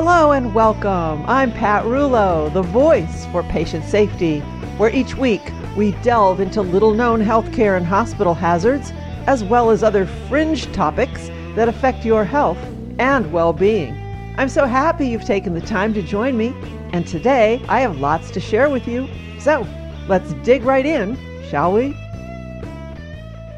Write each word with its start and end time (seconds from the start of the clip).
Hello 0.00 0.30
and 0.30 0.54
welcome. 0.54 1.24
I'm 1.26 1.50
Pat 1.50 1.84
Rouleau, 1.84 2.50
the 2.50 2.62
voice 2.62 3.26
for 3.32 3.42
patient 3.42 3.84
safety, 3.84 4.38
where 4.78 4.94
each 4.94 5.16
week 5.16 5.42
we 5.76 5.90
delve 6.02 6.38
into 6.38 6.62
little 6.62 6.94
known 6.94 7.20
healthcare 7.20 7.76
and 7.76 7.84
hospital 7.84 8.32
hazards, 8.32 8.92
as 9.26 9.42
well 9.42 9.70
as 9.70 9.82
other 9.82 10.06
fringe 10.06 10.70
topics 10.72 11.26
that 11.56 11.68
affect 11.68 12.04
your 12.04 12.24
health 12.24 12.58
and 13.00 13.32
well 13.32 13.52
being. 13.52 13.92
I'm 14.38 14.48
so 14.48 14.66
happy 14.66 15.08
you've 15.08 15.24
taken 15.24 15.52
the 15.52 15.60
time 15.60 15.92
to 15.94 16.00
join 16.00 16.36
me, 16.36 16.54
and 16.92 17.04
today 17.04 17.60
I 17.68 17.80
have 17.80 17.98
lots 17.98 18.30
to 18.30 18.40
share 18.40 18.70
with 18.70 18.86
you. 18.86 19.08
So 19.40 19.66
let's 20.06 20.32
dig 20.44 20.62
right 20.62 20.86
in, 20.86 21.18
shall 21.50 21.72
we? 21.72 21.88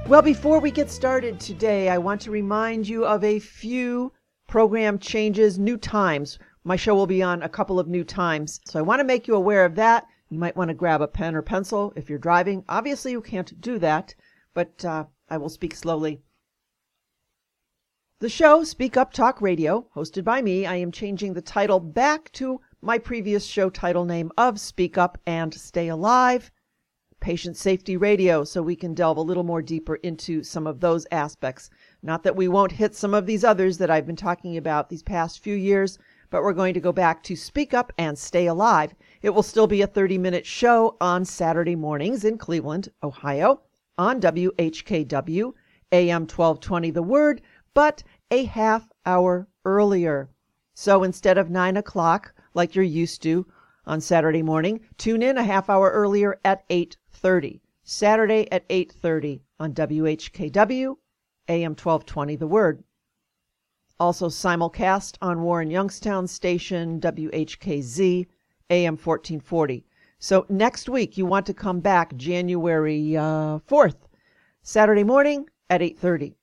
Well, 0.06 0.22
before 0.22 0.59
we 0.59 0.70
get 0.70 0.90
started 0.90 1.38
today, 1.38 1.90
I 1.90 1.98
want 1.98 2.22
to 2.22 2.30
remind 2.30 2.88
you 2.88 3.04
of 3.04 3.24
a 3.24 3.40
few 3.40 4.10
program 4.50 4.98
changes, 4.98 5.60
new 5.60 5.77
times. 5.77 6.36
My 6.64 6.74
show 6.74 6.95
will 6.96 7.06
be 7.06 7.22
on 7.22 7.40
a 7.40 7.48
couple 7.48 7.78
of 7.78 7.86
new 7.86 8.02
times. 8.02 8.60
So 8.66 8.80
I 8.80 8.82
want 8.82 8.98
to 8.98 9.04
make 9.04 9.28
you 9.28 9.36
aware 9.36 9.65
of 9.65 9.76
that. 9.76 10.09
You 10.29 10.40
might 10.40 10.56
want 10.56 10.68
to 10.68 10.74
grab 10.74 11.01
a 11.01 11.06
pen 11.06 11.37
or 11.37 11.40
pencil 11.40 11.93
if 11.95 12.10
you're 12.10 12.18
driving. 12.18 12.65
Obviously, 12.68 13.12
you 13.12 13.23
can't 13.23 13.60
do 13.60 13.78
that, 13.78 14.16
but 14.52 14.84
uh, 14.84 15.04
I 15.28 15.38
will 15.38 15.48
speak 15.48 15.74
slowly. 15.76 16.21
The 18.18 18.28
show, 18.28 18.65
Speak 18.65 18.96
Up 18.96 19.12
Talk 19.12 19.40
Radio, 19.40 19.87
hosted 19.95 20.24
by 20.24 20.43
me, 20.43 20.66
I 20.66 20.76
am 20.76 20.90
changing 20.90 21.32
the 21.32 21.40
title 21.40 21.78
back 21.78 22.30
to 22.32 22.60
my 22.82 22.98
previous 22.98 23.46
show 23.46 23.71
title 23.71 24.04
name 24.04 24.32
of 24.37 24.59
Speak 24.59 24.98
Up 24.98 25.16
and 25.26 25.54
Stay 25.54 25.87
Alive, 25.87 26.51
Patient 27.21 27.56
Safety 27.56 27.96
Radio, 27.96 28.43
so 28.45 28.62
we 28.62 28.74
can 28.74 28.95
delve 28.95 29.16
a 29.16 29.23
little 29.23 29.45
more 29.45 29.62
deeper 29.62 29.95
into 29.96 30.43
some 30.43 30.66
of 30.66 30.80
those 30.80 31.06
aspects. 31.12 31.71
Not 32.02 32.23
that 32.23 32.37
we 32.37 32.48
won't 32.48 32.73
hit 32.73 32.95
some 32.95 33.12
of 33.12 33.26
these 33.26 33.45
others 33.45 33.76
that 33.79 33.90
I've 33.90 34.06
been 34.06 34.16
talking 34.16 34.56
about 34.56 34.88
these 34.88 35.02
past 35.02 35.40
few 35.40 35.54
years, 35.54 35.98
but 36.30 36.43
we're 36.43 36.54
going 36.54 36.73
to 36.73 36.80
go 36.80 36.93
back 36.93 37.23
to 37.24 37.37
Speak 37.37 37.74
Up 37.74 37.93
and 37.98 38.18
Stay 38.18 38.46
Alive. 38.46 38.95
It 39.20 39.30
will 39.30 39.43
still 39.43 39.66
be 39.66 39.82
a 39.82 39.87
30 39.87 40.16
minute 40.16 40.46
show 40.46 40.96
on 41.01 41.26
Saturday 41.26 41.76
mornings 41.76 42.24
in 42.24 42.38
Cleveland, 42.38 42.88
Ohio, 43.02 43.60
on 43.98 44.18
WHKW, 44.21 45.52
AM 45.93 46.23
1220 46.23 46.90
The 46.90 47.02
Word, 47.02 47.43
but 47.74 48.02
a 48.30 48.45
half 48.45 48.88
hour 49.04 49.46
earlier. 49.66 50.30
So 50.73 51.02
instead 51.02 51.37
of 51.37 51.51
9 51.51 51.76
o'clock, 51.76 52.32
like 52.54 52.74
you're 52.74 52.84
used 52.84 53.23
to 53.24 53.46
on 53.84 54.01
Saturday 54.01 54.43
morning, 54.43 54.80
tune 54.96 55.23
in 55.23 55.37
a 55.37 55.45
half 55.45 55.68
hour 55.68 55.90
earlier 55.90 56.40
at 56.46 56.66
8.30. 56.71 57.60
Saturday 57.82 58.48
at 58.51 58.66
8.30 58.68 59.40
on 59.59 59.74
WHKW, 59.74 60.96
AM 61.51 61.73
1220 61.73 62.37
The 62.37 62.46
Word. 62.46 62.84
Also 63.98 64.28
simulcast 64.28 65.16
on 65.20 65.43
Warren 65.43 65.69
Youngstown 65.69 66.28
station 66.28 67.00
WHKZ 67.00 68.28
AM 68.70 68.97
1440. 68.97 69.84
So 70.21 70.47
next 70.48 70.88
week 70.88 71.19
you 71.19 71.26
want 71.26 71.47
to 71.47 71.53
come 71.53 71.81
back 71.81 72.15
January 72.15 73.16
uh, 73.16 73.59
4th, 73.69 73.97
Saturday 74.62 75.03
morning 75.03 75.50
at 75.69 75.81
8:30. 75.81 76.34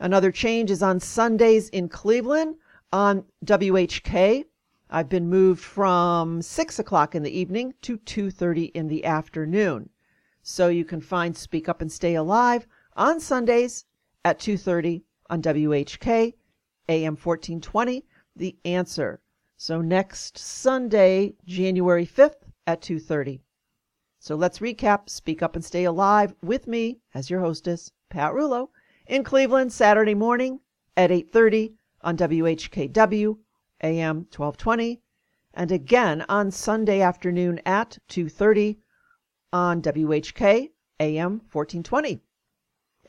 Another 0.00 0.32
change 0.32 0.68
is 0.72 0.82
on 0.82 0.98
Sundays 0.98 1.68
in 1.68 1.88
Cleveland 1.88 2.56
on 2.92 3.24
WHK. 3.44 4.46
I've 4.90 5.08
been 5.08 5.28
moved 5.28 5.62
from 5.62 6.42
6 6.42 6.78
o'clock 6.80 7.14
in 7.14 7.22
the 7.22 7.38
evening 7.38 7.74
to 7.82 7.98
2.30 7.98 8.72
in 8.72 8.88
the 8.88 9.04
afternoon. 9.04 9.90
So 10.42 10.66
you 10.66 10.84
can 10.84 11.00
find 11.00 11.36
Speak 11.36 11.68
Up 11.68 11.80
and 11.80 11.92
Stay 11.92 12.16
Alive 12.16 12.66
on 12.96 13.20
Sundays 13.20 13.84
at 14.24 14.38
2:30 14.38 15.02
on 15.28 15.42
WHK 15.42 16.34
AM 16.88 17.16
1420 17.16 18.04
The 18.36 18.56
Answer. 18.64 19.20
So 19.56 19.80
next 19.80 20.38
Sunday, 20.38 21.34
January 21.44 22.06
5th 22.06 22.44
at 22.66 22.82
2:30. 22.82 23.40
So 24.18 24.34
let's 24.34 24.58
recap 24.58 25.08
Speak 25.08 25.42
Up 25.42 25.56
and 25.56 25.64
Stay 25.64 25.84
Alive 25.84 26.34
with 26.42 26.66
me 26.66 27.00
as 27.14 27.30
your 27.30 27.40
hostess, 27.40 27.92
Pat 28.10 28.34
Rouleau, 28.34 28.70
in 29.06 29.24
Cleveland 29.24 29.72
Saturday 29.72 30.14
morning 30.14 30.60
at 30.96 31.10
8:30 31.10 31.74
on 32.02 32.16
WHKW 32.16 33.38
AM 33.82 34.26
1220 34.30 35.00
and 35.54 35.72
again 35.72 36.24
on 36.28 36.50
Sunday 36.50 37.00
afternoon 37.00 37.60
at 37.64 37.98
2:30 38.08 38.78
on 39.52 39.80
WHK 39.80 40.70
AM 41.00 41.40
1420. 41.50 42.20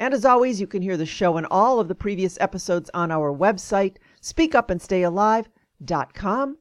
And 0.01 0.13
as 0.15 0.25
always, 0.25 0.59
you 0.59 0.65
can 0.65 0.81
hear 0.81 0.97
the 0.97 1.05
show 1.05 1.37
and 1.37 1.45
all 1.51 1.79
of 1.79 1.87
the 1.87 1.93
previous 1.93 2.35
episodes 2.41 2.89
on 2.91 3.11
our 3.11 3.31
website, 3.31 3.97
speakupandstayalive.com. 4.19 6.57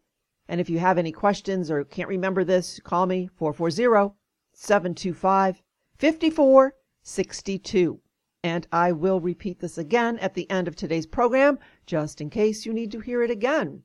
And 0.47 0.61
if 0.61 0.69
you 0.69 0.79
have 0.79 0.99
any 0.99 1.11
questions 1.11 1.71
or 1.71 1.83
can't 1.85 2.11
remember 2.11 2.45
this, 2.45 2.79
call 2.81 3.07
me 3.07 3.31
440 3.37 4.15
725 4.53 5.63
5462. 5.97 8.01
And 8.45 8.67
I 8.71 8.93
will 8.93 9.23
repeat 9.23 9.61
this 9.61 9.79
again 9.79 10.19
at 10.19 10.35
the 10.35 10.51
end 10.51 10.69
of 10.69 10.77
today's 10.77 11.07
program, 11.07 11.59
just 11.87 12.21
in 12.21 12.29
case 12.29 12.67
you 12.67 12.75
need 12.75 12.93
to 12.93 13.01
hear 13.01 13.23
it 13.23 13.31
again. 13.31 13.85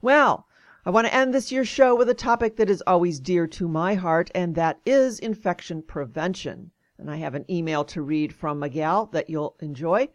Well, 0.00 0.46
I 0.86 0.88
want 0.88 1.06
to 1.06 1.14
end 1.14 1.34
this 1.34 1.52
year's 1.52 1.68
show 1.68 1.94
with 1.94 2.08
a 2.08 2.14
topic 2.14 2.56
that 2.56 2.70
is 2.70 2.82
always 2.86 3.20
dear 3.20 3.46
to 3.48 3.68
my 3.68 3.96
heart, 3.96 4.30
and 4.34 4.54
that 4.54 4.80
is 4.86 5.18
infection 5.18 5.82
prevention 5.82 6.70
and 6.98 7.10
I 7.10 7.16
have 7.16 7.34
an 7.34 7.44
email 7.50 7.84
to 7.86 8.02
read 8.02 8.32
from 8.32 8.60
gal 8.68 9.06
that 9.06 9.28
you'll 9.28 9.56
enjoy. 9.60 10.08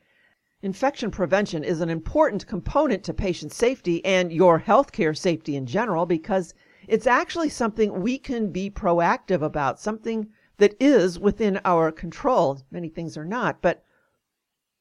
Infection 0.61 1.11
prevention 1.11 1.63
is 1.63 1.81
an 1.81 1.89
important 1.89 2.45
component 2.47 3.03
to 3.05 3.13
patient 3.13 3.51
safety 3.51 4.03
and 4.03 4.31
your 4.31 4.59
healthcare 4.59 5.17
safety 5.17 5.55
in 5.55 5.65
general 5.65 6.05
because 6.05 6.53
it's 6.87 7.07
actually 7.07 7.49
something 7.49 8.01
we 8.01 8.17
can 8.17 8.51
be 8.51 8.69
proactive 8.69 9.41
about, 9.41 9.79
something 9.79 10.27
that 10.57 10.75
is 10.79 11.19
within 11.19 11.59
our 11.63 11.91
control. 11.91 12.61
Many 12.71 12.89
things 12.89 13.17
are 13.17 13.25
not, 13.25 13.61
but 13.61 13.83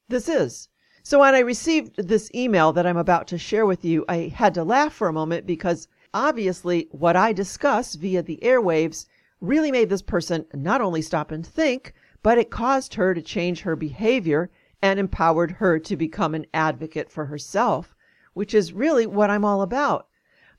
this 0.09 0.27
is. 0.27 0.67
So 1.03 1.19
when 1.19 1.33
I 1.33 1.39
received 1.39 1.95
this 1.95 2.29
email 2.35 2.73
that 2.73 2.85
I'm 2.85 2.97
about 2.97 3.27
to 3.27 3.37
share 3.37 3.65
with 3.65 3.85
you, 3.85 4.03
I 4.09 4.33
had 4.35 4.53
to 4.55 4.63
laugh 4.63 4.93
for 4.93 5.07
a 5.07 5.13
moment 5.13 5.45
because 5.45 5.87
obviously 6.13 6.87
what 6.91 7.15
I 7.15 7.31
discuss 7.31 7.95
via 7.95 8.21
the 8.21 8.39
airwaves 8.41 9.05
really 9.41 9.71
made 9.71 9.89
this 9.89 10.01
person 10.01 10.45
not 10.53 10.81
only 10.81 11.01
stop 11.01 11.31
and 11.31 11.45
think, 11.45 11.93
but 12.21 12.37
it 12.37 12.49
caused 12.49 12.95
her 12.95 13.13
to 13.13 13.21
change 13.21 13.61
her 13.61 13.75
behavior 13.75 14.49
and 14.81 14.99
empowered 14.99 15.51
her 15.51 15.79
to 15.79 15.95
become 15.95 16.35
an 16.35 16.45
advocate 16.53 17.09
for 17.09 17.25
herself, 17.25 17.95
which 18.33 18.53
is 18.53 18.73
really 18.73 19.05
what 19.05 19.29
I'm 19.29 19.45
all 19.45 19.61
about. 19.61 20.07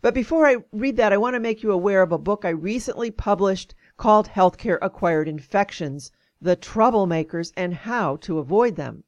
But 0.03 0.15
before 0.15 0.47
I 0.47 0.57
read 0.73 0.97
that, 0.97 1.13
I 1.13 1.19
want 1.19 1.35
to 1.35 1.41
make 1.41 1.63
you 1.63 1.73
aware 1.73 2.01
of 2.01 2.13
a 2.13 2.19
book 2.19 2.45
I 2.45 2.51
recently 2.51 3.11
published 3.11 3.75
called 3.99 4.29
Healthcare 4.29 4.79
Acquired 4.81 5.29
Infections 5.29 6.11
The 6.41 6.57
Troublemakers 6.57 7.53
and 7.57 7.75
How 7.75 8.17
to 8.17 8.39
Avoid 8.39 8.77
Them. 8.77 9.05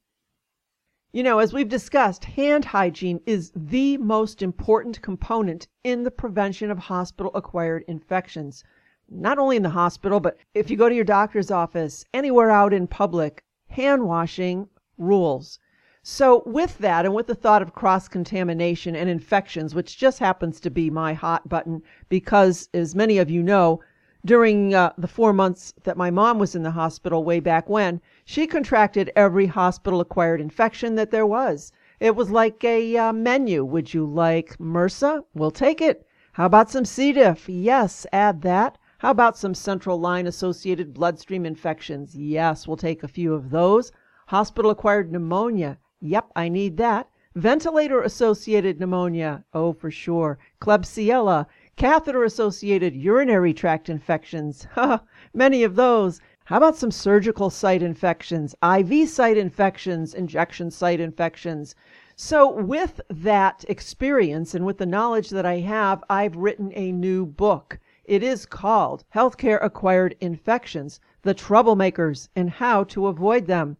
You 1.11 1.23
know, 1.23 1.39
as 1.39 1.53
we've 1.53 1.69
discussed, 1.69 2.25
hand 2.25 2.65
hygiene 2.65 3.21
is 3.25 3.51
the 3.55 3.97
most 3.97 4.41
important 4.41 5.01
component 5.01 5.67
in 5.83 6.03
the 6.03 6.11
prevention 6.11 6.69
of 6.69 6.77
hospital 6.77 7.31
acquired 7.33 7.85
infections 7.87 8.63
not 9.09 9.37
only 9.37 9.55
in 9.57 9.63
the 9.63 9.69
hospital, 9.69 10.19
but 10.19 10.37
if 10.53 10.69
you 10.69 10.77
go 10.77 10.89
to 10.89 10.95
your 10.95 11.03
doctor's 11.03 11.51
office, 11.51 12.05
anywhere 12.13 12.51
out 12.51 12.73
in 12.73 12.87
public, 12.87 13.43
hand 13.67 14.07
washing 14.07 14.67
rules. 14.97 15.59
So, 16.01 16.43
with 16.45 16.77
that, 16.79 17.05
and 17.05 17.13
with 17.13 17.27
the 17.27 17.35
thought 17.35 17.61
of 17.61 17.73
cross 17.73 18.07
contamination 18.07 18.95
and 18.95 19.09
infections, 19.09 19.73
which 19.73 19.97
just 19.97 20.19
happens 20.19 20.59
to 20.59 20.69
be 20.69 20.89
my 20.89 21.13
hot 21.13 21.47
button, 21.47 21.81
because 22.09 22.67
as 22.73 22.93
many 22.93 23.17
of 23.17 23.29
you 23.29 23.41
know, 23.41 23.79
during 24.25 24.73
uh, 24.73 24.91
the 24.97 25.07
four 25.07 25.33
months 25.33 25.73
that 25.83 25.97
my 25.97 26.09
mom 26.09 26.39
was 26.39 26.55
in 26.55 26.63
the 26.63 26.71
hospital 26.71 27.23
way 27.23 27.39
back 27.39 27.69
when, 27.69 28.01
she 28.25 28.47
contracted 28.47 29.11
every 29.15 29.45
hospital 29.45 30.01
acquired 30.01 30.41
infection 30.41 30.95
that 30.95 31.11
there 31.11 31.25
was. 31.25 31.71
It 31.99 32.15
was 32.15 32.31
like 32.31 32.63
a 32.63 32.97
uh, 32.97 33.13
menu. 33.13 33.63
Would 33.63 33.93
you 33.93 34.05
like 34.05 34.57
MRSA? 34.57 35.23
We'll 35.33 35.51
take 35.51 35.81
it. 35.81 36.05
How 36.33 36.47
about 36.47 36.69
some 36.69 36.83
C. 36.83 37.13
diff? 37.13 37.47
Yes, 37.47 38.05
add 38.11 38.41
that. 38.41 38.77
How 39.03 39.11
about 39.11 39.37
some 39.37 39.53
central 39.53 39.99
line 39.99 40.27
associated 40.27 40.93
bloodstream 40.93 41.45
infections? 41.45 42.15
Yes, 42.15 42.65
we'll 42.65 42.77
take 42.77 43.03
a 43.03 43.07
few 43.09 43.33
of 43.33 43.49
those. 43.49 43.91
Hospital 44.27 44.71
acquired 44.71 45.11
pneumonia. 45.11 45.77
Yep, 45.99 46.31
I 46.37 46.47
need 46.47 46.77
that. 46.77 47.09
ventilator 47.35 48.01
associated 48.01 48.79
pneumonia, 48.79 49.43
oh, 49.53 49.73
for 49.73 49.91
sure, 49.91 50.39
Klebsiella, 50.61 51.47
catheter 51.75 52.23
associated 52.23 52.95
urinary 52.95 53.53
tract 53.53 53.89
infections, 53.89 54.67
many 55.33 55.63
of 55.65 55.75
those. 55.75 56.21
How 56.45 56.55
about 56.55 56.77
some 56.77 56.89
surgical 56.89 57.49
site 57.49 57.83
infections, 57.83 58.55
IV 58.63 59.09
site 59.09 59.35
infections, 59.35 60.13
injection 60.13 60.71
site 60.71 61.01
infections? 61.01 61.75
So, 62.15 62.49
with 62.49 63.01
that 63.09 63.65
experience 63.67 64.55
and 64.55 64.65
with 64.65 64.77
the 64.77 64.85
knowledge 64.85 65.29
that 65.31 65.45
I 65.45 65.59
have, 65.59 66.01
I've 66.09 66.37
written 66.37 66.71
a 66.73 66.93
new 66.93 67.25
book. 67.25 67.79
It 68.05 68.21
is 68.21 68.45
called 68.45 69.05
Healthcare 69.15 69.63
Acquired 69.63 70.17
Infections 70.19 70.99
The 71.21 71.33
Troublemakers 71.33 72.27
and 72.35 72.49
How 72.49 72.83
to 72.83 73.07
Avoid 73.07 73.47
Them. 73.47 73.77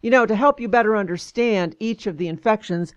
You 0.00 0.08
know, 0.08 0.24
to 0.24 0.36
help 0.36 0.60
you 0.60 0.68
better 0.68 0.96
understand 0.96 1.74
each 1.80 2.06
of 2.06 2.16
the 2.16 2.28
infections, 2.28 2.94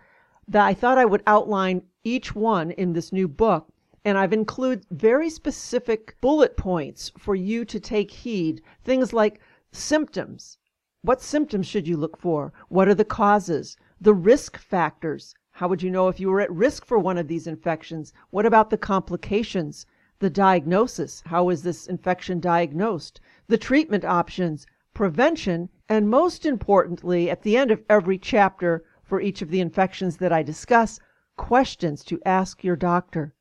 I 0.53 0.75
thought 0.75 0.99
I 0.99 1.05
would 1.05 1.23
outline 1.25 1.81
each 2.03 2.35
one 2.35 2.69
in 2.69 2.93
this 2.93 3.11
new 3.11 3.27
book, 3.27 3.69
and 4.05 4.15
I've 4.15 4.31
included 4.31 4.85
very 4.91 5.27
specific 5.31 6.15
bullet 6.21 6.55
points 6.55 7.11
for 7.17 7.33
you 7.33 7.65
to 7.65 7.79
take 7.79 8.11
heed. 8.11 8.61
Things 8.83 9.11
like 9.11 9.41
symptoms. 9.71 10.59
What 11.01 11.19
symptoms 11.19 11.65
should 11.65 11.87
you 11.87 11.97
look 11.97 12.15
for? 12.15 12.53
What 12.67 12.87
are 12.87 12.93
the 12.93 13.03
causes? 13.03 13.75
The 13.99 14.13
risk 14.13 14.55
factors. 14.59 15.33
How 15.49 15.67
would 15.67 15.81
you 15.81 15.89
know 15.89 16.09
if 16.09 16.19
you 16.19 16.29
were 16.29 16.41
at 16.41 16.51
risk 16.53 16.85
for 16.85 16.99
one 16.99 17.17
of 17.17 17.27
these 17.27 17.47
infections? 17.47 18.13
What 18.29 18.45
about 18.45 18.69
the 18.69 18.77
complications? 18.77 19.87
The 20.19 20.29
diagnosis 20.29 21.23
how 21.27 21.47
is 21.47 21.63
this 21.63 21.87
infection 21.87 22.41
diagnosed? 22.41 23.21
The 23.47 23.57
treatment 23.57 24.03
options, 24.03 24.67
prevention, 24.93 25.69
and 25.87 26.09
most 26.09 26.45
importantly, 26.45 27.29
at 27.29 27.43
the 27.43 27.55
end 27.55 27.71
of 27.71 27.83
every 27.89 28.17
chapter 28.17 28.83
for 29.01 29.21
each 29.21 29.41
of 29.41 29.49
the 29.49 29.61
infections 29.61 30.17
that 30.17 30.33
I 30.33 30.43
discuss, 30.43 30.99
questions 31.37 32.03
to 32.03 32.21
ask 32.25 32.65
your 32.65 32.75
doctor. 32.75 33.33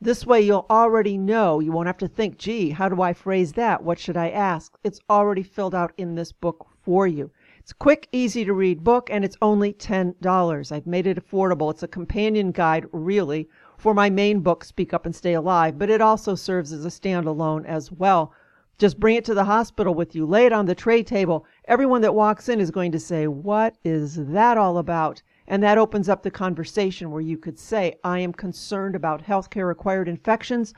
This 0.00 0.26
way, 0.26 0.40
you'll 0.40 0.66
already 0.68 1.16
know. 1.16 1.60
You 1.60 1.70
won't 1.70 1.86
have 1.86 1.98
to 1.98 2.08
think, 2.08 2.38
gee, 2.38 2.70
how 2.70 2.88
do 2.88 3.00
I 3.00 3.12
phrase 3.12 3.52
that? 3.52 3.84
What 3.84 4.00
should 4.00 4.16
I 4.16 4.30
ask? 4.30 4.76
It's 4.82 5.00
already 5.08 5.44
filled 5.44 5.76
out 5.76 5.92
in 5.96 6.16
this 6.16 6.32
book 6.32 6.66
for 6.82 7.06
you. 7.06 7.30
It's 7.60 7.70
a 7.70 7.76
quick, 7.76 8.08
easy 8.10 8.44
to 8.44 8.52
read 8.52 8.84
book, 8.84 9.08
and 9.10 9.24
it's 9.24 9.38
only 9.40 9.72
$10. 9.72 10.72
I've 10.72 10.86
made 10.86 11.06
it 11.06 11.24
affordable. 11.24 11.70
It's 11.70 11.84
a 11.84 11.88
companion 11.88 12.50
guide, 12.50 12.86
really, 12.92 13.48
for 13.84 13.92
my 13.92 14.08
main 14.08 14.40
book, 14.40 14.64
Speak 14.64 14.94
Up 14.94 15.04
and 15.04 15.14
Stay 15.14 15.34
Alive, 15.34 15.78
but 15.78 15.90
it 15.90 16.00
also 16.00 16.34
serves 16.34 16.72
as 16.72 16.86
a 16.86 16.88
standalone 16.88 17.66
as 17.66 17.92
well. 17.92 18.32
Just 18.78 18.98
bring 18.98 19.14
it 19.14 19.26
to 19.26 19.34
the 19.34 19.44
hospital 19.44 19.92
with 19.92 20.14
you, 20.14 20.24
lay 20.24 20.46
it 20.46 20.54
on 20.54 20.64
the 20.64 20.74
tray 20.74 21.02
table. 21.02 21.44
Everyone 21.66 22.00
that 22.00 22.14
walks 22.14 22.48
in 22.48 22.60
is 22.60 22.70
going 22.70 22.92
to 22.92 22.98
say, 22.98 23.26
What 23.26 23.76
is 23.84 24.16
that 24.16 24.56
all 24.56 24.78
about? 24.78 25.20
And 25.46 25.62
that 25.62 25.76
opens 25.76 26.08
up 26.08 26.22
the 26.22 26.30
conversation 26.30 27.10
where 27.10 27.20
you 27.20 27.36
could 27.36 27.58
say, 27.58 27.98
I 28.02 28.20
am 28.20 28.32
concerned 28.32 28.96
about 28.96 29.24
healthcare 29.24 29.70
acquired 29.70 30.08
infections. 30.08 30.72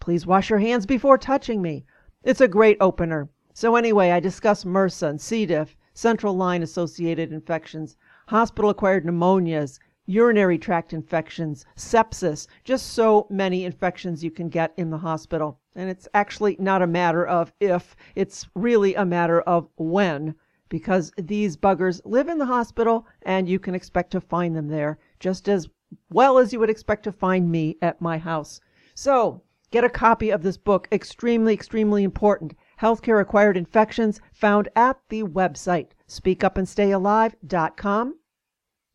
Please 0.00 0.26
wash 0.26 0.48
your 0.48 0.60
hands 0.60 0.86
before 0.86 1.18
touching 1.18 1.60
me. 1.60 1.84
It's 2.22 2.40
a 2.40 2.48
great 2.48 2.78
opener. 2.80 3.28
So, 3.52 3.76
anyway, 3.76 4.12
I 4.12 4.20
discuss 4.20 4.64
MRSA 4.64 5.10
and 5.10 5.20
C. 5.20 5.44
diff, 5.44 5.76
central 5.92 6.34
line 6.34 6.62
associated 6.62 7.34
infections, 7.34 7.98
hospital 8.28 8.70
acquired 8.70 9.04
pneumonias, 9.04 9.78
urinary 10.06 10.58
tract 10.58 10.92
infections, 10.92 11.64
sepsis, 11.76 12.46
just 12.62 12.92
so 12.92 13.26
many 13.30 13.64
infections 13.64 14.22
you 14.22 14.30
can 14.30 14.48
get 14.48 14.72
in 14.76 14.90
the 14.90 14.98
hospital. 14.98 15.58
And 15.74 15.88
it's 15.88 16.08
actually 16.14 16.56
not 16.58 16.82
a 16.82 16.86
matter 16.86 17.26
of 17.26 17.52
if, 17.60 17.96
it's 18.14 18.46
really 18.54 18.94
a 18.94 19.04
matter 19.04 19.40
of 19.42 19.68
when, 19.76 20.34
because 20.68 21.12
these 21.16 21.56
buggers 21.56 22.00
live 22.04 22.28
in 22.28 22.38
the 22.38 22.46
hospital 22.46 23.06
and 23.22 23.48
you 23.48 23.58
can 23.58 23.74
expect 23.74 24.10
to 24.12 24.20
find 24.20 24.54
them 24.54 24.68
there 24.68 24.98
just 25.20 25.48
as 25.48 25.68
well 26.10 26.38
as 26.38 26.52
you 26.52 26.60
would 26.60 26.70
expect 26.70 27.04
to 27.04 27.12
find 27.12 27.50
me 27.50 27.76
at 27.80 28.00
my 28.00 28.18
house. 28.18 28.60
So, 28.94 29.42
get 29.70 29.84
a 29.84 29.88
copy 29.88 30.30
of 30.30 30.42
this 30.42 30.56
book, 30.56 30.88
extremely, 30.92 31.54
extremely 31.54 32.04
important. 32.04 32.54
Healthcare 32.80 33.20
acquired 33.20 33.56
infections 33.56 34.20
found 34.32 34.68
at 34.76 34.98
the 35.08 35.22
website 35.22 35.88
speakupandstayalive.com 36.08 38.14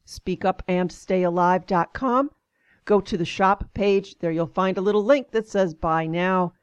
speakupandstayalive.com. 0.10 2.32
Go 2.86 3.00
to 3.00 3.18
the 3.18 3.26
shop 3.26 3.72
page. 3.76 4.18
There 4.18 4.32
you'll 4.32 4.48
find 4.48 4.78
a 4.78 4.82
little 4.82 5.04
link 5.04 5.30
that 5.32 5.48
says 5.48 5.76
buy 5.76 6.08
now. 6.08 6.54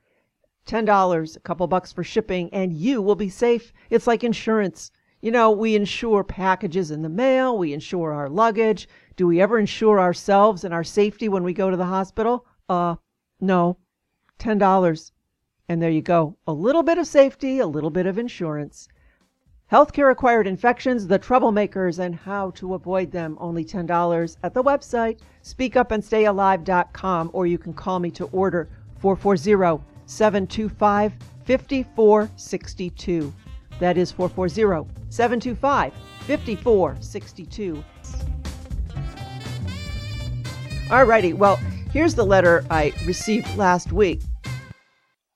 $10, 0.66 1.36
a 1.36 1.40
couple 1.40 1.68
bucks 1.68 1.92
for 1.92 2.02
shipping, 2.02 2.52
and 2.52 2.72
you 2.72 3.00
will 3.00 3.14
be 3.14 3.28
safe. 3.28 3.72
It's 3.88 4.08
like 4.08 4.24
insurance. 4.24 4.90
You 5.20 5.30
know, 5.30 5.52
we 5.52 5.76
insure 5.76 6.24
packages 6.24 6.90
in 6.90 7.02
the 7.02 7.08
mail, 7.08 7.56
we 7.56 7.72
insure 7.72 8.12
our 8.12 8.28
luggage. 8.28 8.88
Do 9.14 9.28
we 9.28 9.40
ever 9.40 9.58
insure 9.58 10.00
ourselves 10.00 10.64
and 10.64 10.74
our 10.74 10.84
safety 10.84 11.28
when 11.28 11.44
we 11.44 11.52
go 11.52 11.70
to 11.70 11.76
the 11.76 11.86
hospital? 11.86 12.46
Uh, 12.68 12.96
no. 13.40 13.78
$10. 14.40 15.12
And 15.68 15.80
there 15.80 15.90
you 15.90 16.02
go. 16.02 16.36
A 16.46 16.52
little 16.52 16.82
bit 16.82 16.98
of 16.98 17.06
safety, 17.06 17.60
a 17.60 17.66
little 17.66 17.90
bit 17.90 18.06
of 18.06 18.18
insurance. 18.18 18.88
Healthcare 19.70 20.12
acquired 20.12 20.46
infections, 20.46 21.08
the 21.08 21.18
troublemakers, 21.18 21.98
and 21.98 22.14
how 22.14 22.50
to 22.52 22.74
avoid 22.74 23.10
them. 23.10 23.36
Only 23.40 23.64
$10 23.64 24.36
at 24.44 24.54
the 24.54 24.62
website, 24.62 25.18
speakupandstayalive.com, 25.42 27.30
or 27.32 27.48
you 27.48 27.58
can 27.58 27.74
call 27.74 27.98
me 27.98 28.12
to 28.12 28.26
order 28.26 28.68
440 29.00 29.82
725 30.06 31.12
5462. 31.44 33.34
That 33.80 33.96
is 33.98 34.12
440 34.12 34.88
725 35.08 35.92
5462. 36.20 37.84
Alrighty, 40.86 41.34
well, 41.34 41.56
here's 41.92 42.14
the 42.14 42.24
letter 42.24 42.64
I 42.70 42.92
received 43.04 43.56
last 43.56 43.90
week. 43.90 44.22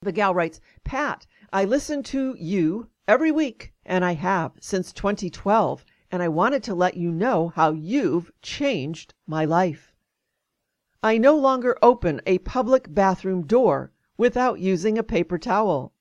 The 0.03 0.13
gal 0.13 0.33
writes 0.35 0.61
Pat, 0.85 1.27
I 1.53 1.65
listen 1.65 2.05
to 2.05 2.37
you 2.39 2.89
every 3.09 3.33
week 3.33 3.73
and 3.91 4.05
I 4.05 4.15
have 4.15 4.53
since 4.61 4.93
2012, 4.93 5.85
and 6.13 6.23
I 6.23 6.29
wanted 6.29 6.63
to 6.63 6.77
let 6.77 6.97
you 6.97 7.11
know 7.11 7.49
how 7.57 7.73
you've 7.73 8.31
changed 8.41 9.15
my 9.27 9.45
life. 9.45 9.93
I 11.03 11.19
no 11.19 11.37
longer 11.37 11.77
open 11.83 12.21
a 12.25 12.39
public 12.39 12.95
bathroom 12.95 13.49
door 13.49 13.91
without 14.17 14.61
using 14.61 14.97
a 14.97 15.03
paper 15.03 15.39
towel. 15.39 15.93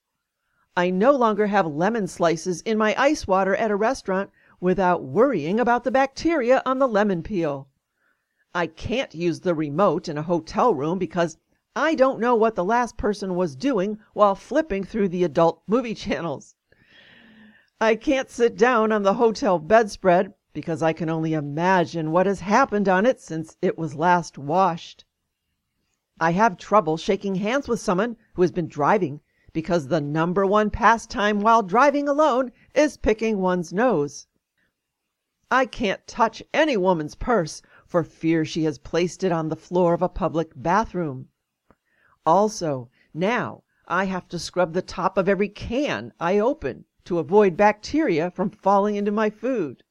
I 0.77 0.91
no 0.91 1.13
longer 1.13 1.47
have 1.47 1.65
lemon 1.65 2.05
slices 2.05 2.61
in 2.61 2.77
my 2.77 2.93
ice 2.95 3.25
water 3.25 3.55
at 3.55 3.71
a 3.71 3.75
restaurant 3.75 4.29
without 4.59 5.03
worrying 5.03 5.59
about 5.59 5.83
the 5.83 5.89
bacteria 5.89 6.61
on 6.67 6.77
the 6.77 6.87
lemon 6.87 7.23
peel. 7.23 7.69
I 8.53 8.67
can't 8.67 9.15
use 9.15 9.39
the 9.39 9.55
remote 9.55 10.07
in 10.07 10.15
a 10.15 10.21
hotel 10.21 10.75
room 10.75 10.99
because 10.99 11.37
I 11.75 11.95
don't 11.95 12.19
know 12.19 12.35
what 12.35 12.53
the 12.53 12.63
last 12.63 12.97
person 12.97 13.33
was 13.33 13.55
doing 13.55 13.97
while 14.13 14.35
flipping 14.35 14.83
through 14.83 15.09
the 15.09 15.23
adult 15.23 15.63
movie 15.65 15.95
channels. 15.95 16.53
I 17.81 17.95
can't 17.95 18.29
sit 18.29 18.57
down 18.57 18.91
on 18.91 19.03
the 19.03 19.13
hotel 19.13 19.57
bedspread 19.57 20.33
because 20.51 20.83
I 20.83 20.91
can 20.91 21.09
only 21.09 21.33
imagine 21.33 22.11
what 22.11 22.25
has 22.25 22.41
happened 22.41 22.89
on 22.89 23.05
it 23.05 23.21
since 23.21 23.55
it 23.61 23.77
was 23.77 23.95
last 23.95 24.37
washed. 24.37 25.05
I 26.19 26.31
have 26.31 26.57
trouble 26.57 26.97
shaking 26.97 27.35
hands 27.35 27.69
with 27.69 27.79
someone 27.79 28.17
who 28.33 28.41
has 28.41 28.51
been 28.51 28.67
driving 28.67 29.21
because 29.53 29.87
the 29.87 30.01
number 30.01 30.45
one 30.45 30.69
pastime 30.69 31.39
while 31.39 31.63
driving 31.63 32.09
alone 32.09 32.51
is 32.75 32.97
picking 32.97 33.39
one's 33.39 33.71
nose. 33.71 34.27
I 35.49 35.65
can't 35.65 36.05
touch 36.05 36.43
any 36.53 36.75
woman's 36.75 37.15
purse 37.15 37.61
for 37.87 38.03
fear 38.03 38.43
she 38.43 38.65
has 38.65 38.77
placed 38.77 39.23
it 39.23 39.31
on 39.31 39.47
the 39.47 39.55
floor 39.55 39.93
of 39.93 40.01
a 40.01 40.09
public 40.09 40.51
bathroom. 40.53 41.29
Also, 42.25 42.89
now 43.13 43.63
I 43.87 44.03
have 44.03 44.27
to 44.27 44.37
scrub 44.37 44.73
the 44.73 44.81
top 44.81 45.17
of 45.17 45.29
every 45.29 45.47
can 45.47 46.11
I 46.19 46.39
open 46.39 46.83
to 47.09 47.17
avoid 47.17 47.57
bacteria 47.57 48.29
from 48.29 48.51
falling 48.51 48.95
into 48.95 49.09
my 49.09 49.31
food. 49.31 49.81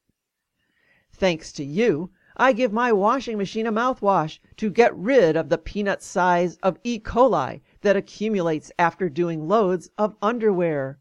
Thanks 1.11 1.51
to 1.51 1.65
you, 1.65 2.11
I 2.37 2.53
give 2.53 2.71
my 2.71 2.93
washing 2.93 3.37
machine 3.37 3.67
a 3.67 3.73
mouthwash 3.73 4.39
to 4.55 4.69
get 4.69 4.95
rid 4.95 5.35
of 5.35 5.49
the 5.49 5.57
peanut 5.57 6.01
size 6.01 6.55
of 6.63 6.79
E. 6.81 6.97
coli 6.97 7.59
that 7.81 7.97
accumulates 7.97 8.71
after 8.79 9.09
doing 9.09 9.49
loads 9.49 9.89
of 9.97 10.15
underwear. 10.21 10.97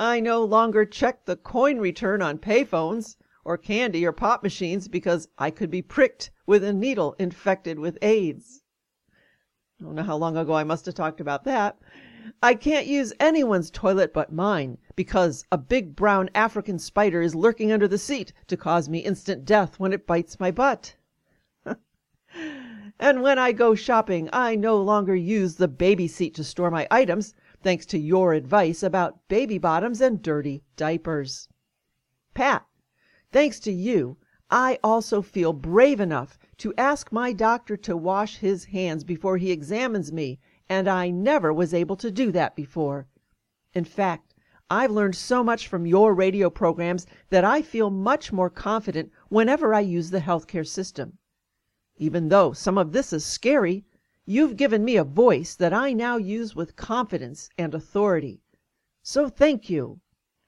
I 0.00 0.18
no 0.18 0.42
longer 0.42 0.84
check 0.84 1.26
the 1.26 1.36
coin 1.36 1.78
return 1.78 2.20
on 2.20 2.38
payphones 2.38 3.14
or 3.44 3.56
candy 3.56 4.04
or 4.04 4.10
pop 4.10 4.42
machines 4.42 4.88
because 4.88 5.28
I 5.38 5.52
could 5.52 5.70
be 5.70 5.80
pricked 5.80 6.32
with 6.44 6.64
a 6.64 6.72
needle 6.72 7.14
infected 7.20 7.78
with 7.78 7.98
AIDS. 8.02 8.64
I 9.80 9.84
don't 9.84 9.94
know 9.94 10.02
how 10.02 10.16
long 10.16 10.36
ago 10.36 10.54
I 10.54 10.64
must 10.64 10.86
have 10.86 10.96
talked 10.96 11.20
about 11.20 11.44
that. 11.44 11.78
I 12.42 12.54
can't 12.54 12.86
use 12.86 13.12
anyone's 13.20 13.70
toilet 13.70 14.14
but 14.14 14.32
mine 14.32 14.78
because 14.96 15.44
a 15.52 15.58
big 15.58 15.94
brown 15.94 16.30
African 16.34 16.78
spider 16.78 17.20
is 17.20 17.34
lurking 17.34 17.70
under 17.70 17.86
the 17.86 17.98
seat 17.98 18.32
to 18.46 18.56
cause 18.56 18.88
me 18.88 19.00
instant 19.00 19.44
death 19.44 19.78
when 19.78 19.92
it 19.92 20.06
bites 20.06 20.40
my 20.40 20.50
butt. 20.50 20.96
and 22.98 23.22
when 23.22 23.38
I 23.38 23.52
go 23.52 23.74
shopping, 23.74 24.30
I 24.32 24.54
no 24.54 24.80
longer 24.80 25.14
use 25.14 25.56
the 25.56 25.68
baby 25.68 26.08
seat 26.08 26.34
to 26.36 26.44
store 26.44 26.70
my 26.70 26.86
items, 26.90 27.34
thanks 27.62 27.84
to 27.86 27.98
your 27.98 28.32
advice 28.32 28.82
about 28.82 29.28
baby 29.28 29.58
bottoms 29.58 30.00
and 30.00 30.22
dirty 30.22 30.62
diapers. 30.76 31.48
Pat, 32.32 32.66
thanks 33.32 33.60
to 33.60 33.72
you, 33.72 34.16
I 34.50 34.78
also 34.82 35.20
feel 35.20 35.52
brave 35.52 36.00
enough 36.00 36.38
to 36.58 36.72
ask 36.78 37.12
my 37.12 37.32
doctor 37.32 37.76
to 37.78 37.96
wash 37.96 38.38
his 38.38 38.64
hands 38.64 39.04
before 39.04 39.36
he 39.36 39.50
examines 39.50 40.12
me, 40.12 40.38
and 40.68 40.88
I 40.88 41.10
never 41.10 41.52
was 41.52 41.74
able 41.74 41.96
to 41.96 42.10
do 42.10 42.32
that 42.32 42.56
before. 42.56 43.06
In 43.74 43.84
fact, 43.84 44.34
I've 44.70 44.90
learned 44.90 45.14
so 45.14 45.44
much 45.44 45.68
from 45.68 45.86
your 45.86 46.14
radio 46.14 46.48
programs 46.48 47.06
that 47.28 47.44
I 47.44 47.60
feel 47.60 47.90
much 47.90 48.32
more 48.32 48.48
confident 48.48 49.12
whenever 49.28 49.74
I 49.74 49.80
use 49.80 50.10
the 50.10 50.20
healthcare 50.20 50.66
system. 50.66 51.18
Even 51.96 52.28
though 52.28 52.52
some 52.52 52.78
of 52.78 52.92
this 52.92 53.12
is 53.12 53.24
scary, 53.24 53.84
you've 54.24 54.56
given 54.56 54.84
me 54.84 54.96
a 54.96 55.04
voice 55.04 55.54
that 55.54 55.74
I 55.74 55.92
now 55.92 56.16
use 56.16 56.56
with 56.56 56.76
confidence 56.76 57.50
and 57.58 57.74
authority. 57.74 58.40
So 59.02 59.28
thank 59.28 59.68
you. 59.68 60.00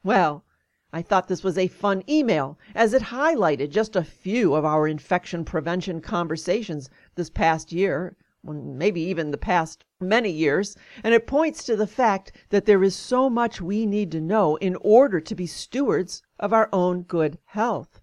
Well, 0.03 0.45
I 0.93 1.03
thought 1.03 1.29
this 1.29 1.45
was 1.45 1.59
a 1.59 1.69
fun 1.69 2.03
email 2.09 2.59
as 2.75 2.95
it 2.95 3.03
highlighted 3.03 3.69
just 3.69 3.97
a 3.97 4.03
few 4.03 4.55
of 4.55 4.65
our 4.65 4.89
infection 4.89 5.45
prevention 5.45 6.01
conversations 6.01 6.89
this 7.17 7.29
past 7.29 7.71
year, 7.71 8.17
maybe 8.47 9.01
even 9.01 9.31
the 9.31 9.39
past 9.39 9.85
many 10.01 10.31
years, 10.31 10.77
and 11.03 11.13
it 11.15 11.27
points 11.27 11.65
to 11.65 11.77
the 11.77 11.87
fact 11.87 12.33
that 12.51 12.65
there 12.65 12.83
is 12.83 12.95
so 12.95 13.29
much 13.29 13.61
we 13.61 13.87
need 13.87 14.11
to 14.13 14.21
know 14.21 14.57
in 14.57 14.77
order 14.81 15.21
to 15.21 15.35
be 15.35 15.47
stewards 15.47 16.23
of 16.39 16.53
our 16.53 16.69
own 16.73 17.03
good 17.03 17.39
health. 17.45 18.01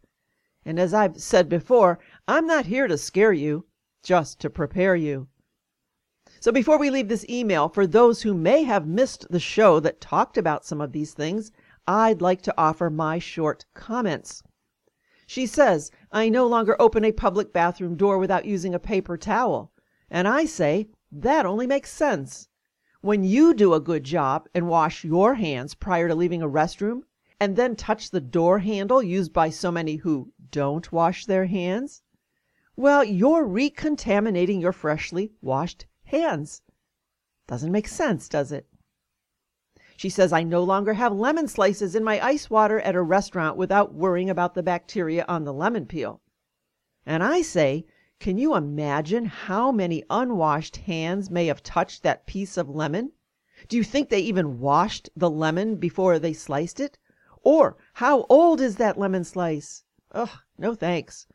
And 0.65 0.79
as 0.79 0.93
I've 0.93 1.21
said 1.21 1.50
before, 1.50 2.00
I'm 2.27 2.47
not 2.47 2.67
here 2.67 2.88
to 2.88 2.97
scare 2.97 3.33
you, 3.33 3.65
just 4.01 4.39
to 4.39 4.50
prepare 4.50 4.95
you. 4.95 5.27
So 6.39 6.51
before 6.51 6.77
we 6.77 6.89
leave 6.89 7.09
this 7.09 7.25
email, 7.29 7.69
for 7.69 7.85
those 7.85 8.21
who 8.21 8.33
may 8.33 8.63
have 8.63 8.88
missed 8.88 9.27
the 9.29 9.39
show 9.39 9.79
that 9.81 10.00
talked 10.00 10.38
about 10.38 10.65
some 10.65 10.81
of 10.81 10.91
these 10.91 11.13
things, 11.13 11.51
I'd 11.85 12.21
like 12.21 12.41
to 12.43 12.53
offer 12.57 12.89
my 12.89 13.19
short 13.19 13.65
comments. 13.73 14.41
She 15.25 15.45
says, 15.45 15.91
I 16.12 16.29
no 16.29 16.47
longer 16.47 16.81
open 16.81 17.03
a 17.03 17.12
public 17.12 17.51
bathroom 17.51 17.95
door 17.95 18.17
without 18.17 18.45
using 18.45 18.73
a 18.73 18.79
paper 18.79 19.17
towel. 19.17 19.72
And 20.13 20.27
I 20.27 20.46
say, 20.46 20.89
that 21.12 21.43
only 21.43 21.65
makes 21.65 21.91
sense. 21.91 22.48
When 23.01 23.24
you 23.24 23.55
do 23.55 23.74
a 23.74 23.79
good 23.79 24.03
job 24.03 24.48
and 24.53 24.67
wash 24.67 25.03
your 25.03 25.34
hands 25.34 25.74
prior 25.74 26.08
to 26.08 26.13
leaving 26.13 26.43
a 26.43 26.48
restroom, 26.48 27.01
and 27.39 27.55
then 27.55 27.75
touch 27.75 28.12
the 28.12 28.22
door 28.22 28.60
handle 28.60 29.01
used 29.01 29.34
by 29.34 29.50
so 29.50 29.72
many 29.72 29.96
who 29.96 30.32
don't 30.51 30.91
wash 30.91 31.25
their 31.25 31.48
hands, 31.48 32.03
well, 32.75 33.03
you're 33.03 33.43
recontaminating 33.43 34.62
your 34.62 34.72
freshly 34.72 35.32
washed 35.41 35.88
hands. 36.03 36.62
Doesn't 37.48 37.72
make 37.72 37.88
sense, 37.88 38.29
does 38.29 38.51
it? 38.51 38.67
She 39.98 40.10
says, 40.10 40.32
I 40.32 40.43
no 40.43 40.63
longer 40.63 40.93
have 40.93 41.12
lemon 41.12 41.48
slices 41.48 41.96
in 41.96 42.03
my 42.03 42.24
ice 42.24 42.51
water 42.51 42.79
at 42.82 42.96
a 42.96 43.01
restaurant 43.01 43.58
without 43.58 43.96
worrying 43.96 44.29
about 44.29 44.53
the 44.53 44.63
bacteria 44.63 45.25
on 45.27 45.43
the 45.43 45.53
lemon 45.53 45.88
peel. 45.88 46.22
And 47.03 47.24
I 47.24 47.41
say, 47.41 47.86
can 48.23 48.37
you 48.37 48.55
imagine 48.55 49.25
how 49.25 49.69
many 49.69 50.01
unwashed 50.09 50.77
hands 50.77 51.29
may 51.29 51.47
have 51.47 51.61
touched 51.61 52.03
that 52.03 52.25
piece 52.25 52.55
of 52.55 52.69
lemon? 52.69 53.11
Do 53.67 53.75
you 53.75 53.83
think 53.83 54.07
they 54.07 54.21
even 54.21 54.61
washed 54.61 55.09
the 55.13 55.29
lemon 55.29 55.75
before 55.75 56.17
they 56.17 56.31
sliced 56.31 56.79
it? 56.79 56.97
Or 57.41 57.75
how 57.95 58.25
old 58.29 58.61
is 58.61 58.77
that 58.77 58.97
lemon 58.97 59.25
slice? 59.25 59.83
Ugh, 60.13 60.29
no 60.57 60.73
thanks. 60.73 61.27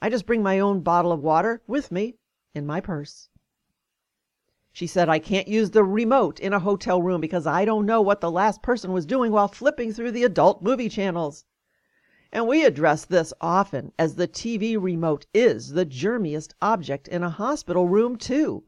I 0.00 0.08
just 0.08 0.24
bring 0.24 0.40
my 0.40 0.60
own 0.60 0.82
bottle 0.82 1.10
of 1.10 1.20
water 1.20 1.62
with 1.66 1.90
me 1.90 2.14
in 2.54 2.64
my 2.64 2.80
purse. 2.80 3.28
She 4.72 4.86
said, 4.86 5.08
I 5.08 5.18
can't 5.18 5.48
use 5.48 5.72
the 5.72 5.82
remote 5.82 6.38
in 6.38 6.52
a 6.52 6.60
hotel 6.60 7.02
room 7.02 7.20
because 7.20 7.48
I 7.48 7.64
don't 7.64 7.86
know 7.86 8.00
what 8.00 8.20
the 8.20 8.30
last 8.30 8.62
person 8.62 8.92
was 8.92 9.04
doing 9.04 9.32
while 9.32 9.48
flipping 9.48 9.92
through 9.92 10.12
the 10.12 10.22
adult 10.22 10.62
movie 10.62 10.90
channels. 10.90 11.44
And 12.32 12.48
we 12.48 12.64
address 12.64 13.04
this 13.04 13.32
often, 13.40 13.92
as 13.98 14.16
the 14.16 14.26
TV 14.26 14.76
remote 14.80 15.26
is 15.32 15.70
the 15.70 15.86
germiest 15.86 16.54
object 16.60 17.06
in 17.06 17.22
a 17.22 17.30
hospital 17.30 17.88
room, 17.88 18.16
too. 18.16 18.64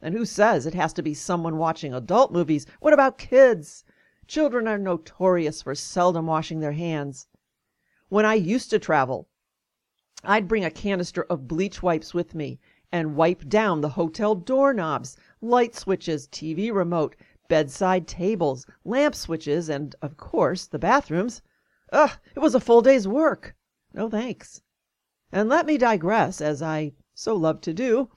And 0.00 0.14
who 0.14 0.26
says 0.26 0.66
it 0.66 0.74
has 0.74 0.92
to 0.92 1.02
be 1.02 1.14
someone 1.14 1.56
watching 1.56 1.94
adult 1.94 2.32
movies? 2.32 2.66
What 2.80 2.92
about 2.92 3.16
kids? 3.16 3.82
Children 4.26 4.68
are 4.68 4.76
notorious 4.76 5.62
for 5.62 5.74
seldom 5.74 6.26
washing 6.26 6.60
their 6.60 6.72
hands. 6.72 7.28
When 8.08 8.26
I 8.26 8.34
used 8.34 8.68
to 8.70 8.78
travel, 8.78 9.28
I'd 10.22 10.46
bring 10.46 10.64
a 10.64 10.70
canister 10.70 11.22
of 11.24 11.48
bleach 11.48 11.82
wipes 11.82 12.12
with 12.12 12.34
me 12.34 12.60
and 12.92 13.16
wipe 13.16 13.48
down 13.48 13.80
the 13.80 13.88
hotel 13.88 14.34
doorknobs, 14.34 15.16
light 15.40 15.74
switches, 15.74 16.28
TV 16.28 16.72
remote, 16.72 17.16
bedside 17.48 18.06
tables, 18.06 18.66
lamp 18.84 19.14
switches, 19.14 19.68
and, 19.68 19.96
of 20.02 20.16
course, 20.16 20.66
the 20.66 20.78
bathrooms. 20.78 21.42
Ugh! 21.92 22.10
It 22.34 22.40
was 22.40 22.54
a 22.54 22.60
full 22.60 22.82
day's 22.82 23.06
work. 23.06 23.54
No 23.94 24.10
thanks. 24.10 24.62
And 25.32 25.48
let 25.48 25.66
me 25.66 25.78
digress, 25.78 26.40
as 26.40 26.62
I 26.62 26.92
so 27.14 27.34
love 27.34 27.60
to 27.62 27.72
do. 27.72 28.10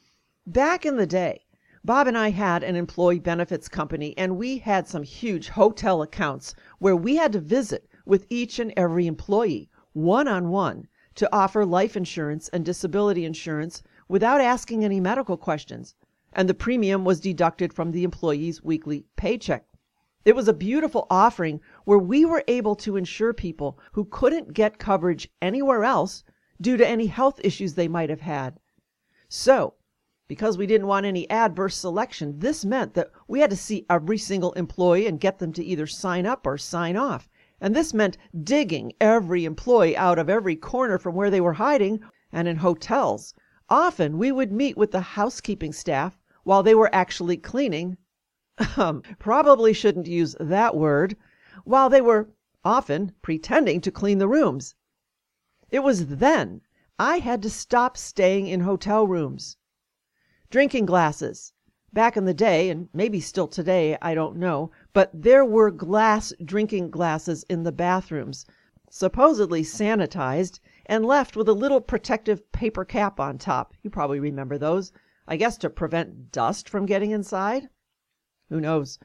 Back 0.45 0.85
in 0.85 0.97
the 0.97 1.07
day, 1.07 1.45
Bob 1.85 2.07
and 2.07 2.17
I 2.17 2.31
had 2.31 2.63
an 2.63 2.75
employee 2.75 3.19
benefits 3.19 3.69
company, 3.69 4.17
and 4.17 4.37
we 4.37 4.57
had 4.57 4.87
some 4.87 5.03
huge 5.03 5.49
hotel 5.49 6.01
accounts 6.01 6.53
where 6.79 6.95
we 6.95 7.15
had 7.15 7.31
to 7.33 7.39
visit 7.39 7.87
with 8.05 8.25
each 8.29 8.59
and 8.59 8.73
every 8.75 9.07
employee, 9.07 9.69
one 9.93 10.27
on 10.27 10.49
one, 10.49 10.87
to 11.15 11.33
offer 11.33 11.65
life 11.65 11.95
insurance 11.95 12.49
and 12.49 12.65
disability 12.65 13.23
insurance 13.23 13.81
without 14.07 14.41
asking 14.41 14.83
any 14.83 14.99
medical 14.99 15.37
questions, 15.37 15.95
and 16.33 16.49
the 16.49 16.53
premium 16.53 17.05
was 17.05 17.19
deducted 17.19 17.73
from 17.73 17.91
the 17.91 18.03
employee's 18.03 18.63
weekly 18.63 19.05
paycheck. 19.15 19.65
It 20.25 20.35
was 20.35 20.47
a 20.47 20.53
beautiful 20.53 21.07
offering 21.09 21.61
where 21.89 21.97
we 21.97 22.23
were 22.23 22.43
able 22.47 22.75
to 22.75 22.97
insure 22.97 23.33
people 23.33 23.79
who 23.93 24.05
couldn't 24.05 24.53
get 24.53 24.77
coverage 24.77 25.27
anywhere 25.41 25.83
else 25.83 26.23
due 26.61 26.77
to 26.77 26.87
any 26.87 27.07
health 27.07 27.41
issues 27.43 27.73
they 27.73 27.87
might 27.87 28.11
have 28.11 28.21
had. 28.21 28.59
So, 29.27 29.73
because 30.27 30.55
we 30.55 30.67
didn't 30.67 30.85
want 30.85 31.07
any 31.07 31.27
adverse 31.31 31.75
selection, 31.75 32.37
this 32.37 32.63
meant 32.63 32.93
that 32.93 33.09
we 33.27 33.39
had 33.39 33.49
to 33.49 33.55
see 33.55 33.87
every 33.89 34.19
single 34.19 34.53
employee 34.53 35.07
and 35.07 35.19
get 35.19 35.39
them 35.39 35.51
to 35.53 35.65
either 35.65 35.87
sign 35.87 36.27
up 36.27 36.45
or 36.45 36.59
sign 36.59 36.95
off. 36.95 37.27
And 37.59 37.75
this 37.75 37.91
meant 37.91 38.19
digging 38.43 38.93
every 39.01 39.43
employee 39.43 39.97
out 39.97 40.19
of 40.19 40.29
every 40.29 40.55
corner 40.55 40.99
from 40.99 41.15
where 41.15 41.31
they 41.31 41.41
were 41.41 41.53
hiding, 41.53 42.01
and 42.31 42.47
in 42.47 42.57
hotels 42.57 43.33
Often 43.67 44.19
we 44.19 44.31
would 44.31 44.51
meet 44.51 44.77
with 44.77 44.91
the 44.91 45.01
housekeeping 45.01 45.73
staff 45.73 46.19
while 46.43 46.61
they 46.61 46.75
were 46.75 46.93
actually 46.93 47.37
cleaning 47.37 47.97
um, 48.77 49.01
probably 49.17 49.73
shouldn't 49.73 50.05
use 50.05 50.35
that 50.39 50.77
word 50.77 51.17
while 51.63 51.89
they 51.89 52.01
were 52.01 52.29
often 52.63 53.13
pretending 53.21 53.81
to 53.81 53.91
clean 53.91 54.17
the 54.17 54.27
rooms. 54.27 54.75
It 55.69 55.79
was 55.79 56.07
then 56.07 56.61
I 56.97 57.19
had 57.19 57.41
to 57.43 57.49
stop 57.49 57.95
staying 57.95 58.47
in 58.47 58.61
hotel 58.61 59.07
rooms. 59.07 59.57
Drinking 60.49 60.85
glasses. 60.85 61.53
Back 61.93 62.17
in 62.17 62.25
the 62.25 62.33
day, 62.33 62.69
and 62.69 62.89
maybe 62.93 63.19
still 63.19 63.47
today, 63.47 63.97
I 64.01 64.13
don't 64.13 64.35
know, 64.35 64.71
but 64.93 65.09
there 65.13 65.45
were 65.45 65.71
glass 65.71 66.33
drinking 66.43 66.91
glasses 66.91 67.43
in 67.49 67.63
the 67.63 67.71
bathrooms, 67.71 68.45
supposedly 68.89 69.63
sanitized 69.63 70.59
and 70.85 71.05
left 71.05 71.35
with 71.35 71.47
a 71.47 71.53
little 71.53 71.81
protective 71.81 72.51
paper 72.51 72.83
cap 72.83 73.19
on 73.19 73.37
top. 73.37 73.73
You 73.81 73.89
probably 73.89 74.19
remember 74.19 74.57
those. 74.57 74.91
I 75.27 75.37
guess 75.37 75.57
to 75.59 75.69
prevent 75.69 76.31
dust 76.31 76.67
from 76.67 76.85
getting 76.85 77.11
inside? 77.11 77.69
Who 78.49 78.59
knows? 78.59 78.99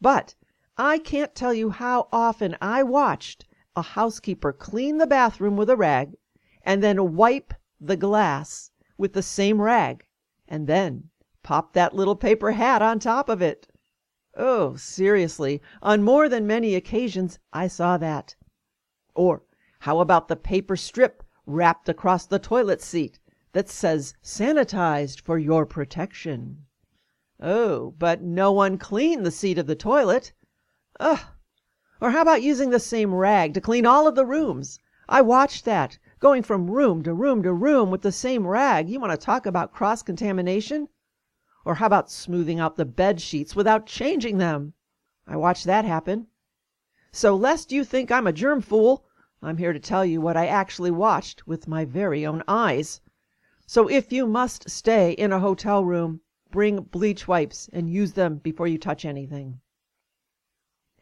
But 0.00 0.34
I 0.76 0.98
can't 0.98 1.34
tell 1.36 1.54
you 1.54 1.70
how 1.70 2.08
often 2.12 2.56
I 2.60 2.82
watched 2.82 3.46
a 3.76 3.82
housekeeper 3.82 4.52
clean 4.52 4.98
the 4.98 5.06
bathroom 5.06 5.56
with 5.56 5.70
a 5.70 5.76
rag 5.76 6.16
and 6.62 6.82
then 6.82 7.14
wipe 7.14 7.54
the 7.80 7.96
glass 7.96 8.72
with 8.98 9.12
the 9.12 9.22
same 9.22 9.62
rag 9.62 10.04
and 10.48 10.66
then 10.66 11.10
pop 11.44 11.74
that 11.74 11.94
little 11.94 12.16
paper 12.16 12.50
hat 12.52 12.82
on 12.82 12.98
top 12.98 13.28
of 13.28 13.40
it. 13.40 13.68
Oh, 14.36 14.74
seriously, 14.74 15.62
on 15.80 16.02
more 16.02 16.28
than 16.28 16.44
many 16.46 16.74
occasions 16.74 17.38
I 17.52 17.68
saw 17.68 17.96
that. 17.98 18.34
Or 19.14 19.42
how 19.78 20.00
about 20.00 20.26
the 20.26 20.34
paper 20.34 20.74
strip 20.74 21.22
wrapped 21.46 21.88
across 21.88 22.26
the 22.26 22.40
toilet 22.40 22.82
seat 22.82 23.20
that 23.52 23.68
says 23.68 24.14
sanitized 24.24 25.20
for 25.20 25.38
your 25.38 25.66
protection? 25.66 26.66
Oh, 27.38 27.92
but 27.98 28.22
no 28.22 28.50
one 28.50 28.76
cleaned 28.78 29.24
the 29.24 29.30
seat 29.30 29.58
of 29.58 29.66
the 29.66 29.76
toilet. 29.76 30.32
Ugh! 31.00 31.20
Or 32.00 32.10
how 32.10 32.22
about 32.22 32.42
using 32.42 32.70
the 32.70 32.78
same 32.78 33.14
rag 33.14 33.52
to 33.54 33.60
clean 33.60 33.84
all 33.84 34.06
of 34.06 34.14
the 34.14 34.24
rooms? 34.24 34.78
I 35.08 35.22
watched 35.22 35.64
that, 35.64 35.98
going 36.20 36.42
from 36.42 36.70
room 36.70 37.02
to 37.02 37.12
room 37.12 37.42
to 37.42 37.52
room 37.52 37.90
with 37.90 38.02
the 38.02 38.12
same 38.12 38.46
rag. 38.46 38.88
You 38.88 39.00
want 39.00 39.10
to 39.10 39.16
talk 39.16 39.44
about 39.44 39.72
cross 39.72 40.02
contamination? 40.02 40.88
Or 41.64 41.74
how 41.74 41.86
about 41.86 42.10
smoothing 42.10 42.60
out 42.60 42.76
the 42.76 42.84
bed 42.84 43.20
sheets 43.20 43.56
without 43.56 43.86
changing 43.86 44.38
them? 44.38 44.74
I 45.26 45.36
watched 45.36 45.64
that 45.64 45.84
happen. 45.84 46.28
So 47.10 47.34
lest 47.34 47.72
you 47.72 47.84
think 47.84 48.12
I'm 48.12 48.26
a 48.26 48.32
germ 48.32 48.60
fool, 48.60 49.04
I'm 49.42 49.56
here 49.56 49.72
to 49.72 49.80
tell 49.80 50.04
you 50.04 50.20
what 50.20 50.36
I 50.36 50.46
actually 50.46 50.90
watched 50.90 51.46
with 51.46 51.66
my 51.66 51.84
very 51.84 52.24
own 52.24 52.42
eyes. 52.46 53.00
So 53.66 53.88
if 53.88 54.12
you 54.12 54.26
must 54.26 54.70
stay 54.70 55.12
in 55.12 55.32
a 55.32 55.40
hotel 55.40 55.84
room, 55.84 56.20
bring 56.50 56.82
bleach 56.82 57.26
wipes 57.26 57.68
and 57.72 57.90
use 57.90 58.12
them 58.12 58.36
before 58.36 58.68
you 58.68 58.78
touch 58.78 59.04
anything. 59.04 59.60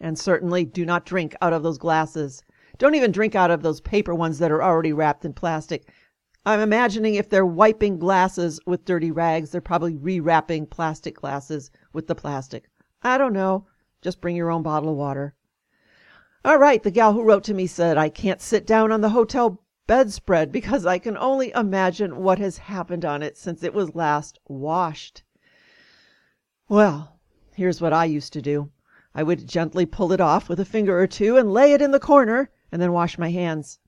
And 0.02 0.18
certainly 0.18 0.66
do 0.66 0.84
not 0.84 1.06
drink 1.06 1.34
out 1.40 1.54
of 1.54 1.62
those 1.62 1.78
glasses. 1.78 2.42
Don't 2.76 2.94
even 2.94 3.12
drink 3.12 3.34
out 3.34 3.50
of 3.50 3.62
those 3.62 3.80
paper 3.80 4.14
ones 4.14 4.38
that 4.40 4.50
are 4.50 4.62
already 4.62 4.92
wrapped 4.92 5.24
in 5.24 5.32
plastic. 5.32 5.88
I'm 6.44 6.60
imagining 6.60 7.14
if 7.14 7.28
they're 7.28 7.46
wiping 7.46 7.98
glasses 7.98 8.58
with 8.66 8.84
dirty 8.84 9.12
rags, 9.12 9.50
they're 9.50 9.60
probably 9.60 9.94
rewrapping 9.94 10.68
plastic 10.68 11.14
glasses 11.14 11.70
with 11.92 12.08
the 12.08 12.16
plastic. 12.16 12.68
I 13.02 13.16
don't 13.16 13.32
know. 13.32 13.68
Just 14.02 14.20
bring 14.20 14.34
your 14.34 14.50
own 14.50 14.64
bottle 14.64 14.90
of 14.90 14.96
water. 14.96 15.34
All 16.44 16.58
right, 16.58 16.82
the 16.82 16.90
gal 16.90 17.12
who 17.12 17.22
wrote 17.22 17.44
to 17.44 17.54
me 17.54 17.68
said 17.68 17.96
I 17.96 18.08
can't 18.08 18.40
sit 18.40 18.66
down 18.66 18.90
on 18.90 19.00
the 19.00 19.10
hotel 19.10 19.62
bedspread 19.86 20.50
because 20.50 20.84
I 20.84 20.98
can 20.98 21.16
only 21.16 21.52
imagine 21.54 22.16
what 22.16 22.40
has 22.40 22.58
happened 22.58 23.04
on 23.04 23.22
it 23.22 23.38
since 23.38 23.62
it 23.62 23.72
was 23.72 23.94
last 23.94 24.40
washed. 24.48 25.22
Well, 26.68 27.20
here's 27.54 27.80
what 27.80 27.92
I 27.92 28.06
used 28.06 28.32
to 28.32 28.42
do. 28.42 28.70
I 29.14 29.22
would 29.22 29.46
gently 29.46 29.84
pull 29.84 30.12
it 30.12 30.20
off 30.20 30.48
with 30.48 30.58
a 30.58 30.64
finger 30.64 30.98
or 30.98 31.06
two 31.06 31.36
and 31.36 31.52
lay 31.52 31.74
it 31.74 31.82
in 31.82 31.90
the 31.90 32.00
corner 32.00 32.50
and 32.70 32.80
then 32.80 32.92
wash 32.92 33.18
my 33.18 33.30
hands. 33.30 33.78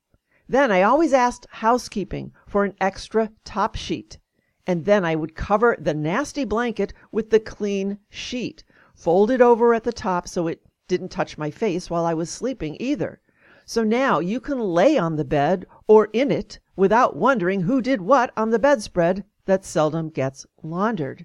Then 0.47 0.71
I 0.71 0.83
always 0.83 1.15
asked 1.15 1.47
housekeeping 1.51 2.33
for 2.47 2.65
an 2.65 2.75
extra 2.81 3.33
top 3.45 3.77
sheet, 3.77 4.19
and 4.67 4.85
then 4.85 5.05
I 5.05 5.15
would 5.15 5.35
cover 5.35 5.77
the 5.81 5.95
nasty 5.95 6.45
blanket 6.45 6.93
with 7.11 7.31
the 7.31 7.41
clean 7.41 7.99
sheet, 8.11 8.65
fold 8.95 9.31
it 9.31 9.41
over 9.41 9.73
at 9.73 9.85
the 9.85 9.93
top 9.93 10.29
so 10.29 10.47
it 10.47 10.61
didn't 10.87 11.09
touch 11.09 11.39
my 11.39 11.51
face 11.51 11.89
while 11.89 12.05
I 12.05 12.13
was 12.13 12.29
sleeping 12.29 12.77
either. 12.79 13.21
So 13.65 13.83
now 13.83 14.19
you 14.19 14.41
can 14.41 14.61
lay 14.61 14.99
on 14.99 15.17
the 15.17 15.25
bed 15.25 15.65
or 15.87 16.11
in 16.13 16.31
it 16.31 16.61
without 16.77 17.17
wondering 17.17 17.63
who 17.63 17.81
did 17.81 18.03
what 18.03 18.31
on 18.37 18.51
the 18.51 18.59
bedspread 18.59 19.25
that 19.47 19.65
seldom 19.65 20.11
gets 20.11 20.45
laundered. 20.63 21.25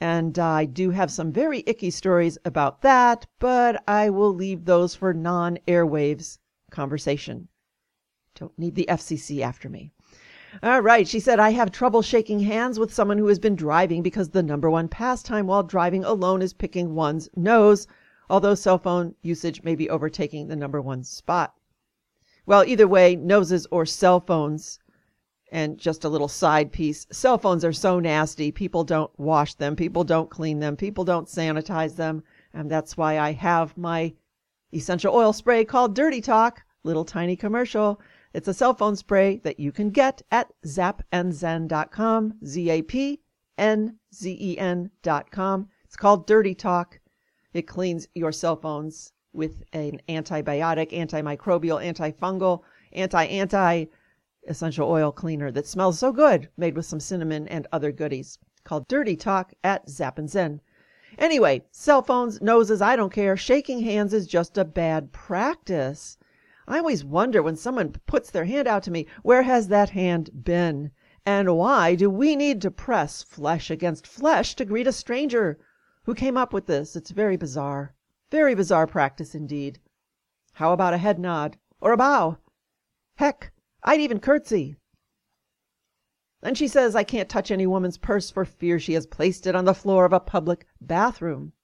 And 0.00 0.38
I 0.38 0.64
do 0.64 0.90
have 0.90 1.10
some 1.10 1.32
very 1.32 1.64
icky 1.66 1.90
stories 1.90 2.38
about 2.44 2.82
that, 2.82 3.26
but 3.38 3.82
I 3.88 4.10
will 4.10 4.32
leave 4.32 4.64
those 4.64 4.94
for 4.94 5.12
non 5.12 5.58
airwaves 5.66 6.38
conversation. 6.70 7.48
Don't 8.34 8.58
need 8.58 8.74
the 8.74 8.86
FCC 8.88 9.40
after 9.40 9.68
me. 9.68 9.92
All 10.62 10.80
right, 10.80 11.06
she 11.06 11.20
said, 11.20 11.38
I 11.38 11.50
have 11.50 11.72
trouble 11.72 12.02
shaking 12.02 12.40
hands 12.40 12.78
with 12.78 12.94
someone 12.94 13.18
who 13.18 13.26
has 13.26 13.38
been 13.38 13.56
driving 13.56 14.02
because 14.02 14.30
the 14.30 14.42
number 14.42 14.70
one 14.70 14.88
pastime 14.88 15.46
while 15.46 15.62
driving 15.62 16.04
alone 16.04 16.42
is 16.42 16.52
picking 16.52 16.94
one's 16.94 17.28
nose 17.36 17.86
although 18.30 18.54
cell 18.54 18.78
phone 18.78 19.14
usage 19.22 19.62
may 19.62 19.74
be 19.74 19.88
overtaking 19.88 20.48
the 20.48 20.56
number 20.56 20.80
one 20.82 21.02
spot. 21.02 21.54
Well, 22.44 22.64
either 22.64 22.86
way, 22.86 23.16
noses 23.16 23.66
or 23.70 23.86
cell 23.86 24.20
phones. 24.20 24.78
And 25.50 25.78
just 25.78 26.04
a 26.04 26.08
little 26.08 26.28
side 26.28 26.72
piece 26.72 27.06
cell 27.10 27.38
phones 27.38 27.64
are 27.64 27.72
so 27.72 27.98
nasty. 28.00 28.52
People 28.52 28.84
don't 28.84 29.10
wash 29.18 29.54
them, 29.54 29.76
people 29.76 30.04
don't 30.04 30.28
clean 30.28 30.58
them, 30.58 30.76
people 30.76 31.04
don't 31.04 31.26
sanitize 31.26 31.96
them. 31.96 32.22
And 32.52 32.70
that's 32.70 32.96
why 32.96 33.18
I 33.18 33.32
have 33.32 33.76
my 33.76 34.14
essential 34.72 35.14
oil 35.14 35.32
spray 35.32 35.64
called 35.64 35.94
Dirty 35.94 36.20
Talk, 36.20 36.62
little 36.84 37.04
tiny 37.04 37.36
commercial. 37.36 38.00
It's 38.34 38.48
a 38.48 38.54
cell 38.54 38.74
phone 38.74 38.94
spray 38.94 39.38
that 39.38 39.58
you 39.58 39.72
can 39.72 39.90
get 39.90 40.20
at 40.30 40.52
zapnzen.com, 40.66 42.34
Z 42.44 42.70
A 42.70 42.82
P 42.82 43.20
N 43.56 43.98
Z 44.14 44.36
E 44.38 44.58
N.com. 44.58 45.68
It's 45.84 45.96
called 45.96 46.26
Dirty 46.26 46.54
Talk. 46.54 47.00
It 47.54 47.62
cleans 47.62 48.06
your 48.14 48.32
cell 48.32 48.56
phones 48.56 49.12
with 49.32 49.62
an 49.72 50.00
antibiotic, 50.08 50.90
antimicrobial, 50.92 51.82
antifungal, 51.82 52.60
anti 52.92 53.24
anti 53.24 53.86
essential 54.48 54.90
oil 54.90 55.12
cleaner 55.12 55.50
that 55.50 55.66
smells 55.66 55.98
so 55.98 56.12
good, 56.12 56.48
made 56.56 56.76
with 56.76 56.86
some 56.86 57.00
cinnamon 57.00 57.46
and 57.48 57.66
other 57.70 57.92
goodies, 57.92 58.38
called 58.64 58.88
Dirty 58.88 59.16
Talk 59.16 59.52
at 59.62 59.88
Zap 59.88 60.18
and 60.18 60.28
Zen. 60.28 60.60
Anyway, 61.16 61.64
cell 61.70 62.02
phones, 62.02 62.40
noses, 62.40 62.82
I 62.82 62.96
don't 62.96 63.12
care. 63.12 63.36
Shaking 63.36 63.80
hands 63.80 64.12
is 64.12 64.26
just 64.26 64.58
a 64.58 64.64
bad 64.64 65.12
practice. 65.12 66.18
I 66.66 66.78
always 66.78 67.04
wonder 67.04 67.42
when 67.42 67.56
someone 67.56 67.94
puts 68.06 68.30
their 68.30 68.44
hand 68.44 68.68
out 68.68 68.82
to 68.82 68.90
me, 68.90 69.06
where 69.22 69.42
has 69.42 69.68
that 69.68 69.90
hand 69.90 70.44
been? 70.44 70.90
And 71.24 71.56
why 71.56 71.94
do 71.94 72.08
we 72.08 72.36
need 72.36 72.62
to 72.62 72.70
press 72.70 73.22
flesh 73.22 73.70
against 73.70 74.06
flesh 74.06 74.54
to 74.56 74.64
greet 74.64 74.86
a 74.86 74.92
stranger? 74.92 75.58
Who 76.04 76.14
came 76.14 76.36
up 76.36 76.52
with 76.52 76.66
this? 76.66 76.94
It's 76.94 77.10
very 77.10 77.36
bizarre. 77.36 77.94
Very 78.30 78.54
bizarre 78.54 78.86
practice 78.86 79.34
indeed. 79.34 79.78
How 80.54 80.72
about 80.72 80.94
a 80.94 80.98
head 80.98 81.18
nod? 81.18 81.56
Or 81.80 81.92
a 81.92 81.96
bow? 81.96 82.38
Heck, 83.16 83.52
I'd 83.88 84.02
even 84.02 84.20
curtsy. 84.20 84.76
Then 86.42 86.54
she 86.54 86.68
says 86.68 86.94
I 86.94 87.04
can't 87.04 87.26
touch 87.26 87.50
any 87.50 87.66
woman's 87.66 87.96
purse 87.96 88.30
for 88.30 88.44
fear 88.44 88.78
she 88.78 88.92
has 88.92 89.06
placed 89.06 89.46
it 89.46 89.54
on 89.54 89.64
the 89.64 89.72
floor 89.72 90.04
of 90.04 90.12
a 90.12 90.20
public 90.20 90.66
bathroom. 90.78 91.54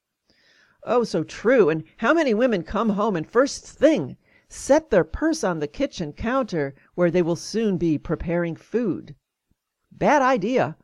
Oh, 0.84 1.04
so 1.04 1.22
true. 1.22 1.68
And 1.68 1.84
how 1.98 2.14
many 2.14 2.32
women 2.32 2.62
come 2.62 2.88
home 2.88 3.14
and 3.14 3.28
first 3.28 3.66
thing 3.66 4.16
set 4.48 4.88
their 4.88 5.04
purse 5.04 5.44
on 5.44 5.58
the 5.58 5.68
kitchen 5.68 6.14
counter 6.14 6.74
where 6.94 7.10
they 7.10 7.20
will 7.20 7.36
soon 7.36 7.76
be 7.76 7.98
preparing 7.98 8.56
food? 8.56 9.14
Bad 9.92 10.22
idea. 10.22 10.78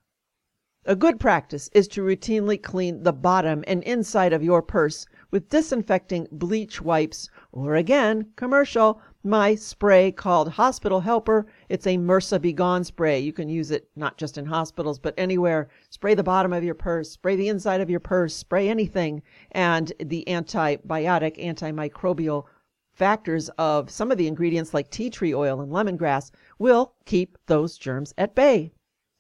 A 0.85 0.95
good 0.95 1.19
practice 1.19 1.71
is 1.73 1.89
to 1.89 2.03
routinely 2.03 2.63
clean 2.63 3.03
the 3.03 3.15
bottom 3.15 3.65
and 3.67 3.83
inside 3.85 4.35
of 4.35 4.45
your 4.45 4.61
purse 4.61 5.07
with 5.31 5.49
disinfecting 5.49 6.29
bleach 6.31 6.83
wipes 6.83 7.31
or 7.51 7.77
again, 7.77 8.31
commercial, 8.37 9.01
my 9.23 9.55
spray 9.55 10.11
called 10.11 10.49
Hospital 10.49 11.01
Helper. 11.01 11.47
It's 11.69 11.87
a 11.87 11.99
MRSA 11.99 12.41
Begone 12.41 12.85
spray. 12.85 13.21
You 13.21 13.35
can 13.35 13.51
use 13.51 13.71
it 13.71 13.91
not 13.95 14.17
just 14.17 14.39
in 14.39 14.47
hospitals, 14.47 14.99
but 14.99 15.13
anywhere. 15.19 15.69
Spray 15.91 16.15
the 16.15 16.23
bottom 16.23 16.55
of 16.55 16.65
your 16.65 16.75
purse, 16.75 17.11
spray 17.11 17.37
the 17.37 17.49
inside 17.49 17.83
of 17.83 17.91
your 17.91 18.01
purse, 18.01 18.35
spray 18.35 18.69
anything. 18.69 19.23
And 19.53 19.93
the 19.99 20.25
antibiotic, 20.27 21.37
antimicrobial 21.39 22.47
factors 22.95 23.51
of 23.59 23.91
some 23.91 24.11
of 24.11 24.17
the 24.17 24.27
ingredients 24.27 24.73
like 24.73 24.91
tea 24.91 25.11
tree 25.11 25.35
oil 25.35 25.61
and 25.61 25.71
lemongrass 25.71 26.31
will 26.59 26.95
keep 27.05 27.37
those 27.47 27.77
germs 27.77 28.15
at 28.17 28.35
bay. 28.35 28.73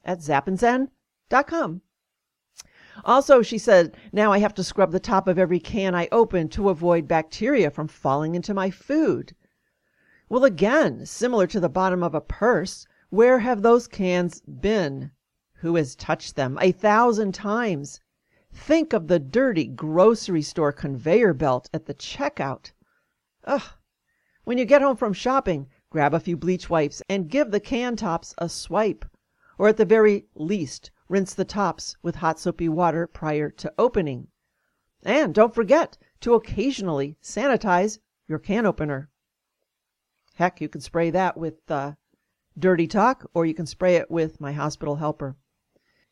At 0.04 0.20
zapnzen.com. 0.20 1.82
Also, 3.04 3.42
she 3.42 3.58
said, 3.58 3.96
now 4.12 4.32
I 4.32 4.38
have 4.38 4.54
to 4.54 4.64
scrub 4.64 4.92
the 4.92 5.00
top 5.00 5.28
of 5.28 5.38
every 5.38 5.60
can 5.60 5.94
I 5.94 6.08
open 6.10 6.48
to 6.50 6.70
avoid 6.70 7.06
bacteria 7.06 7.70
from 7.70 7.86
falling 7.86 8.34
into 8.34 8.54
my 8.54 8.70
food. 8.70 9.34
Well, 10.30 10.44
again, 10.44 11.04
similar 11.04 11.46
to 11.48 11.60
the 11.60 11.68
bottom 11.68 12.02
of 12.02 12.14
a 12.14 12.20
purse, 12.22 12.86
where 13.10 13.40
have 13.40 13.60
those 13.60 13.86
cans 13.86 14.40
been? 14.42 15.10
Who 15.56 15.74
has 15.74 15.96
touched 15.96 16.36
them? 16.36 16.56
A 16.62 16.72
thousand 16.72 17.34
times. 17.34 18.00
Think 18.52 18.92
of 18.92 19.08
the 19.08 19.18
dirty 19.18 19.66
grocery 19.66 20.42
store 20.42 20.72
conveyor 20.72 21.34
belt 21.34 21.68
at 21.74 21.86
the 21.86 21.94
checkout. 21.94 22.70
Ugh. 23.44 23.72
When 24.44 24.56
you 24.56 24.64
get 24.64 24.82
home 24.82 24.96
from 24.96 25.12
shopping, 25.12 25.66
grab 25.90 26.14
a 26.14 26.20
few 26.20 26.36
bleach 26.36 26.70
wipes 26.70 27.02
and 27.08 27.28
give 27.28 27.50
the 27.50 27.58
can 27.58 27.96
tops 27.96 28.32
a 28.38 28.48
swipe. 28.48 29.04
Or 29.58 29.66
at 29.66 29.76
the 29.76 29.84
very 29.84 30.26
least, 30.36 30.92
Rinse 31.08 31.34
the 31.34 31.44
tops 31.44 31.96
with 32.02 32.14
hot 32.14 32.38
soapy 32.38 32.68
water 32.68 33.08
prior 33.08 33.50
to 33.50 33.74
opening. 33.76 34.28
And 35.02 35.34
don't 35.34 35.56
forget 35.56 35.98
to 36.20 36.34
occasionally 36.34 37.16
sanitize 37.20 37.98
your 38.28 38.38
can 38.38 38.64
opener. 38.64 39.10
Heck, 40.40 40.58
you 40.62 40.70
can 40.70 40.80
spray 40.80 41.10
that 41.10 41.36
with 41.36 41.70
uh, 41.70 41.92
Dirty 42.58 42.86
Talk 42.86 43.30
or 43.34 43.44
you 43.44 43.52
can 43.52 43.66
spray 43.66 43.96
it 43.96 44.10
with 44.10 44.40
my 44.40 44.52
hospital 44.52 44.96
helper. 44.96 45.36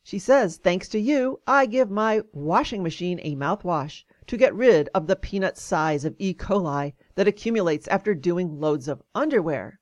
She 0.02 0.18
says, 0.18 0.58
thanks 0.58 0.86
to 0.88 0.98
you, 0.98 1.40
I 1.46 1.64
give 1.64 1.90
my 1.90 2.20
washing 2.30 2.82
machine 2.82 3.20
a 3.22 3.36
mouthwash 3.36 4.04
to 4.26 4.36
get 4.36 4.54
rid 4.54 4.90
of 4.94 5.06
the 5.06 5.16
peanut 5.16 5.56
size 5.56 6.04
of 6.04 6.14
E. 6.18 6.34
coli 6.34 6.92
that 7.14 7.26
accumulates 7.26 7.88
after 7.88 8.14
doing 8.14 8.60
loads 8.60 8.86
of 8.86 9.02
underwear. 9.14 9.80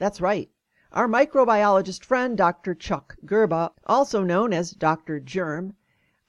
That's 0.00 0.20
right. 0.20 0.50
Our 0.90 1.06
microbiologist 1.06 2.04
friend, 2.04 2.36
Dr. 2.36 2.74
Chuck 2.74 3.14
Gerba, 3.24 3.70
also 3.86 4.24
known 4.24 4.52
as 4.52 4.72
Dr. 4.72 5.20
Germ 5.20 5.76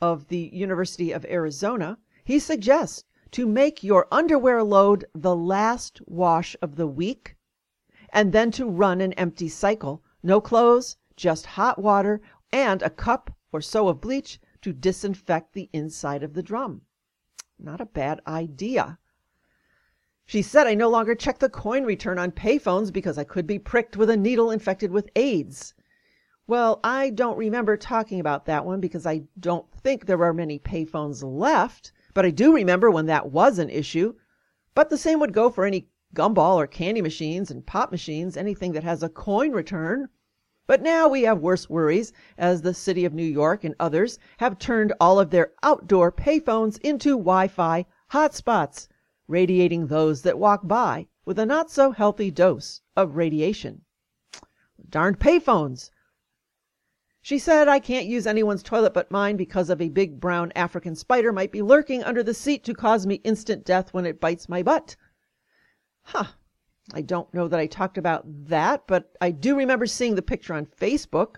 of 0.01 0.27
the 0.27 0.51
University 0.53 1.11
of 1.11 1.25
Arizona, 1.25 1.97
he 2.23 2.37
suggests 2.37 3.05
to 3.31 3.45
make 3.45 3.83
your 3.83 4.07
underwear 4.11 4.63
load 4.63 5.05
the 5.15 5.35
last 5.35 6.01
wash 6.05 6.55
of 6.61 6.75
the 6.75 6.87
week 6.87 7.35
and 8.13 8.33
then 8.33 8.51
to 8.51 8.65
run 8.65 8.99
an 9.01 9.13
empty 9.13 9.47
cycle. 9.47 10.03
No 10.21 10.41
clothes, 10.41 10.97
just 11.15 11.45
hot 11.45 11.79
water 11.79 12.21
and 12.51 12.81
a 12.81 12.89
cup 12.89 13.33
or 13.51 13.61
so 13.61 13.87
of 13.87 14.01
bleach 14.01 14.39
to 14.61 14.73
disinfect 14.73 15.53
the 15.53 15.69
inside 15.73 16.23
of 16.23 16.33
the 16.33 16.43
drum. 16.43 16.81
Not 17.57 17.81
a 17.81 17.85
bad 17.85 18.21
idea. 18.27 18.99
She 20.25 20.41
said 20.41 20.67
I 20.67 20.75
no 20.75 20.89
longer 20.89 21.15
check 21.15 21.39
the 21.39 21.49
coin 21.49 21.83
return 21.83 22.17
on 22.17 22.31
payphones 22.31 22.91
because 22.91 23.17
I 23.17 23.23
could 23.23 23.47
be 23.47 23.59
pricked 23.59 23.97
with 23.97 24.09
a 24.09 24.17
needle 24.17 24.51
infected 24.51 24.91
with 24.91 25.09
AIDS. 25.15 25.73
Well, 26.47 26.79
I 26.83 27.09
don't 27.09 27.37
remember 27.37 27.77
talking 27.77 28.19
about 28.19 28.45
that 28.45 28.65
one 28.65 28.79
because 28.79 29.05
I 29.05 29.23
don't 29.39 29.71
think 29.71 30.05
there 30.05 30.23
are 30.23 30.33
many 30.33 30.59
payphones 30.59 31.23
left, 31.23 31.91
but 32.13 32.25
I 32.25 32.31
do 32.31 32.53
remember 32.53 32.91
when 32.91 33.05
that 33.05 33.31
was 33.31 33.59
an 33.59 33.69
issue. 33.69 34.15
But 34.73 34.89
the 34.89 34.97
same 34.97 35.19
would 35.19 35.33
go 35.33 35.49
for 35.49 35.65
any 35.65 35.89
gumball 36.13 36.55
or 36.55 36.67
candy 36.67 37.01
machines 37.01 37.51
and 37.51 37.65
pop 37.65 37.91
machines, 37.91 38.35
anything 38.35 38.73
that 38.73 38.83
has 38.83 39.01
a 39.01 39.09
coin 39.09 39.51
return. 39.51 40.09
But 40.67 40.81
now 40.81 41.07
we 41.07 41.23
have 41.23 41.41
worse 41.41 41.69
worries, 41.69 42.13
as 42.37 42.61
the 42.61 42.73
city 42.73 43.05
of 43.05 43.13
New 43.13 43.23
York 43.23 43.63
and 43.63 43.75
others 43.79 44.19
have 44.37 44.59
turned 44.59 44.93
all 44.99 45.19
of 45.19 45.29
their 45.29 45.53
outdoor 45.63 46.11
payphones 46.11 46.77
into 46.79 47.17
Wi 47.17 47.47
Fi 47.47 47.85
hotspots 48.11 48.87
radiating 49.27 49.87
those 49.87 50.21
that 50.21 50.37
walk 50.37 50.67
by 50.67 51.07
with 51.25 51.39
a 51.39 51.45
not 51.45 51.71
so 51.71 51.91
healthy 51.91 52.29
dose 52.29 52.81
of 52.95 53.15
radiation. 53.15 53.81
Darned 54.89 55.19
payphones! 55.19 55.89
She 57.23 57.37
said 57.37 57.67
I 57.67 57.79
can't 57.79 58.07
use 58.07 58.25
anyone's 58.25 58.63
toilet 58.63 58.95
but 58.95 59.11
mine 59.11 59.37
because 59.37 59.69
of 59.69 59.79
a 59.79 59.89
big 59.89 60.19
brown 60.19 60.51
African 60.55 60.95
spider 60.95 61.31
might 61.31 61.51
be 61.51 61.61
lurking 61.61 62.03
under 62.03 62.23
the 62.23 62.33
seat 62.33 62.63
to 62.63 62.73
cause 62.73 63.05
me 63.05 63.21
instant 63.23 63.63
death 63.63 63.93
when 63.93 64.07
it 64.07 64.19
bites 64.19 64.49
my 64.49 64.63
butt. 64.63 64.95
Huh. 66.01 66.25
I 66.93 67.01
don't 67.01 67.31
know 67.31 67.47
that 67.47 67.59
I 67.59 67.67
talked 67.67 67.99
about 67.99 68.23
that, 68.47 68.87
but 68.87 69.15
I 69.21 69.29
do 69.29 69.55
remember 69.55 69.85
seeing 69.85 70.15
the 70.15 70.23
picture 70.23 70.55
on 70.55 70.65
Facebook. 70.65 71.35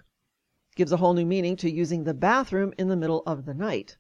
Gives 0.78 0.94
a 0.94 0.98
whole 0.98 1.14
new 1.14 1.26
meaning 1.26 1.58
to 1.58 1.70
using 1.70 2.06
the 2.06 2.14
bathroom 2.14 2.74
in 2.78 2.88
the 2.88 2.96
middle 2.96 3.22
of 3.28 3.46
the 3.46 3.54
night. 3.54 3.98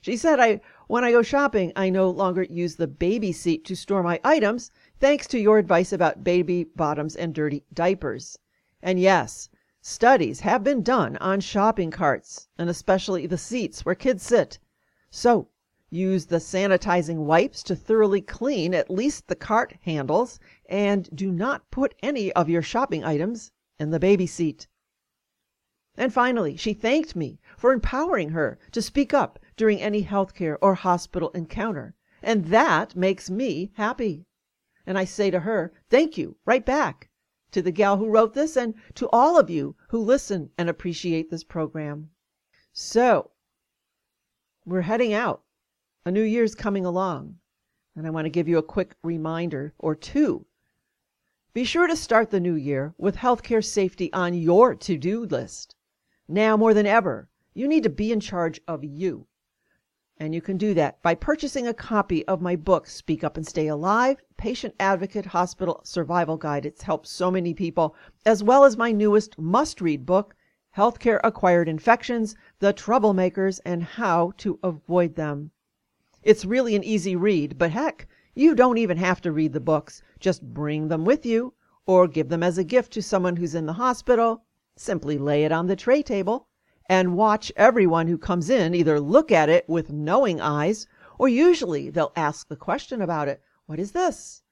She 0.00 0.16
said 0.16 0.40
I 0.40 0.62
when 0.86 1.04
I 1.04 1.12
go 1.12 1.20
shopping, 1.20 1.72
I 1.76 1.90
no 1.90 2.08
longer 2.08 2.44
use 2.44 2.76
the 2.76 2.88
baby 2.88 3.32
seat 3.32 3.66
to 3.66 3.76
store 3.76 4.02
my 4.02 4.18
items, 4.24 4.70
thanks 4.98 5.26
to 5.26 5.38
your 5.38 5.58
advice 5.58 5.92
about 5.92 6.24
baby 6.24 6.64
bottoms 6.64 7.14
and 7.16 7.34
dirty 7.34 7.64
diapers. 7.74 8.38
And 8.80 8.98
yes, 8.98 9.50
studies 9.80 10.40
have 10.40 10.64
been 10.64 10.82
done 10.82 11.16
on 11.18 11.38
shopping 11.40 11.90
carts, 11.90 12.48
and 12.58 12.68
especially 12.68 13.26
the 13.26 13.38
seats 13.38 13.84
where 13.84 13.94
kids 13.94 14.24
sit. 14.24 14.58
So, 15.08 15.50
use 15.88 16.26
the 16.26 16.38
sanitizing 16.38 17.18
wipes 17.18 17.62
to 17.62 17.76
thoroughly 17.76 18.20
clean 18.20 18.74
at 18.74 18.90
least 18.90 19.28
the 19.28 19.36
cart 19.36 19.76
handles, 19.82 20.40
and 20.68 21.08
do 21.14 21.30
not 21.30 21.70
put 21.70 21.94
any 22.02 22.32
of 22.32 22.48
your 22.48 22.60
shopping 22.60 23.04
items 23.04 23.52
in 23.78 23.90
the 23.90 24.00
baby 24.00 24.26
seat. 24.26 24.66
And 25.96 26.12
finally, 26.12 26.56
she 26.56 26.74
thanked 26.74 27.14
me 27.14 27.38
for 27.56 27.72
empowering 27.72 28.30
her 28.30 28.58
to 28.72 28.82
speak 28.82 29.14
up 29.14 29.38
during 29.56 29.80
any 29.80 30.02
healthcare 30.02 30.56
or 30.60 30.74
hospital 30.74 31.30
encounter. 31.30 31.94
And 32.20 32.46
that 32.46 32.96
makes 32.96 33.30
me 33.30 33.70
happy. 33.74 34.26
And 34.84 34.98
I 34.98 35.04
say 35.04 35.30
to 35.30 35.40
her, 35.40 35.72
thank 35.88 36.18
you, 36.18 36.36
right 36.44 36.66
back 36.66 37.07
to 37.52 37.62
the 37.62 37.70
gal 37.70 37.96
who 37.96 38.08
wrote 38.08 38.34
this 38.34 38.56
and 38.56 38.74
to 38.94 39.08
all 39.10 39.38
of 39.38 39.48
you 39.48 39.76
who 39.88 39.98
listen 39.98 40.50
and 40.58 40.68
appreciate 40.68 41.30
this 41.30 41.44
program. 41.44 42.10
So, 42.72 43.30
we're 44.64 44.82
heading 44.82 45.12
out. 45.12 45.42
A 46.04 46.10
new 46.10 46.22
year's 46.22 46.54
coming 46.54 46.84
along. 46.84 47.38
And 47.94 48.06
I 48.06 48.10
want 48.10 48.26
to 48.26 48.30
give 48.30 48.48
you 48.48 48.58
a 48.58 48.62
quick 48.62 48.96
reminder 49.02 49.74
or 49.78 49.94
two. 49.94 50.46
Be 51.54 51.64
sure 51.64 51.86
to 51.86 51.96
start 51.96 52.30
the 52.30 52.40
new 52.40 52.54
year 52.54 52.94
with 52.98 53.16
healthcare 53.16 53.64
safety 53.64 54.12
on 54.12 54.34
your 54.34 54.74
to 54.74 54.98
do 54.98 55.24
list. 55.24 55.74
Now 56.28 56.56
more 56.56 56.74
than 56.74 56.86
ever, 56.86 57.28
you 57.54 57.66
need 57.66 57.84
to 57.84 57.90
be 57.90 58.12
in 58.12 58.20
charge 58.20 58.60
of 58.68 58.84
you. 58.84 59.26
And 60.20 60.34
you 60.34 60.40
can 60.40 60.56
do 60.56 60.74
that 60.74 61.00
by 61.00 61.14
purchasing 61.14 61.68
a 61.68 61.72
copy 61.72 62.26
of 62.26 62.40
my 62.40 62.56
book, 62.56 62.88
Speak 62.88 63.22
Up 63.22 63.36
and 63.36 63.46
Stay 63.46 63.68
Alive 63.68 64.20
Patient 64.36 64.74
Advocate 64.80 65.26
Hospital 65.26 65.80
Survival 65.84 66.36
Guide. 66.36 66.66
It's 66.66 66.82
helped 66.82 67.06
so 67.06 67.30
many 67.30 67.54
people, 67.54 67.94
as 68.26 68.42
well 68.42 68.64
as 68.64 68.76
my 68.76 68.90
newest 68.90 69.38
must 69.38 69.80
read 69.80 70.04
book, 70.04 70.34
Healthcare 70.76 71.20
Acquired 71.22 71.68
Infections 71.68 72.34
The 72.58 72.74
Troublemakers 72.74 73.60
and 73.64 73.84
How 73.84 74.32
to 74.38 74.58
Avoid 74.64 75.14
Them. 75.14 75.52
It's 76.24 76.44
really 76.44 76.74
an 76.74 76.82
easy 76.82 77.14
read, 77.14 77.56
but 77.56 77.70
heck, 77.70 78.08
you 78.34 78.56
don't 78.56 78.78
even 78.78 78.96
have 78.96 79.20
to 79.20 79.30
read 79.30 79.52
the 79.52 79.60
books. 79.60 80.02
Just 80.18 80.42
bring 80.42 80.88
them 80.88 81.04
with 81.04 81.24
you 81.24 81.54
or 81.86 82.08
give 82.08 82.28
them 82.28 82.42
as 82.42 82.58
a 82.58 82.64
gift 82.64 82.92
to 82.94 83.02
someone 83.02 83.36
who's 83.36 83.54
in 83.54 83.66
the 83.66 83.74
hospital. 83.74 84.42
Simply 84.74 85.16
lay 85.16 85.44
it 85.44 85.52
on 85.52 85.68
the 85.68 85.76
tray 85.76 86.02
table 86.02 86.47
and 86.88 87.16
watch 87.16 87.52
everyone 87.56 88.06
who 88.06 88.16
comes 88.16 88.48
in 88.48 88.74
either 88.74 88.98
look 88.98 89.30
at 89.30 89.48
it 89.48 89.68
with 89.68 89.92
knowing 89.92 90.40
eyes 90.40 90.86
or 91.18 91.28
usually 91.28 91.90
they'll 91.90 92.12
ask 92.16 92.48
the 92.48 92.56
question 92.56 93.02
about 93.02 93.28
it 93.28 93.42
What 93.66 93.78
is 93.78 93.92
this? 93.92 94.42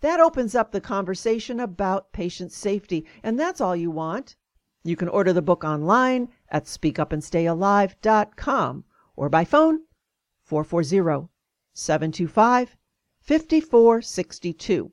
That 0.00 0.20
opens 0.20 0.54
up 0.54 0.72
the 0.72 0.80
conversation 0.80 1.60
about 1.60 2.12
patient 2.12 2.52
safety, 2.52 3.06
and 3.22 3.38
that's 3.38 3.60
all 3.60 3.76
you 3.76 3.90
want. 3.90 4.36
You 4.84 4.96
can 4.96 5.08
order 5.08 5.32
the 5.32 5.42
book 5.42 5.64
online 5.64 6.28
at 6.48 6.64
speakupandstayalive.com 6.64 8.84
or 9.14 9.28
by 9.28 9.44
phone 9.44 9.82
440 10.42 11.28
725 11.72 12.76
5462. 13.20 14.92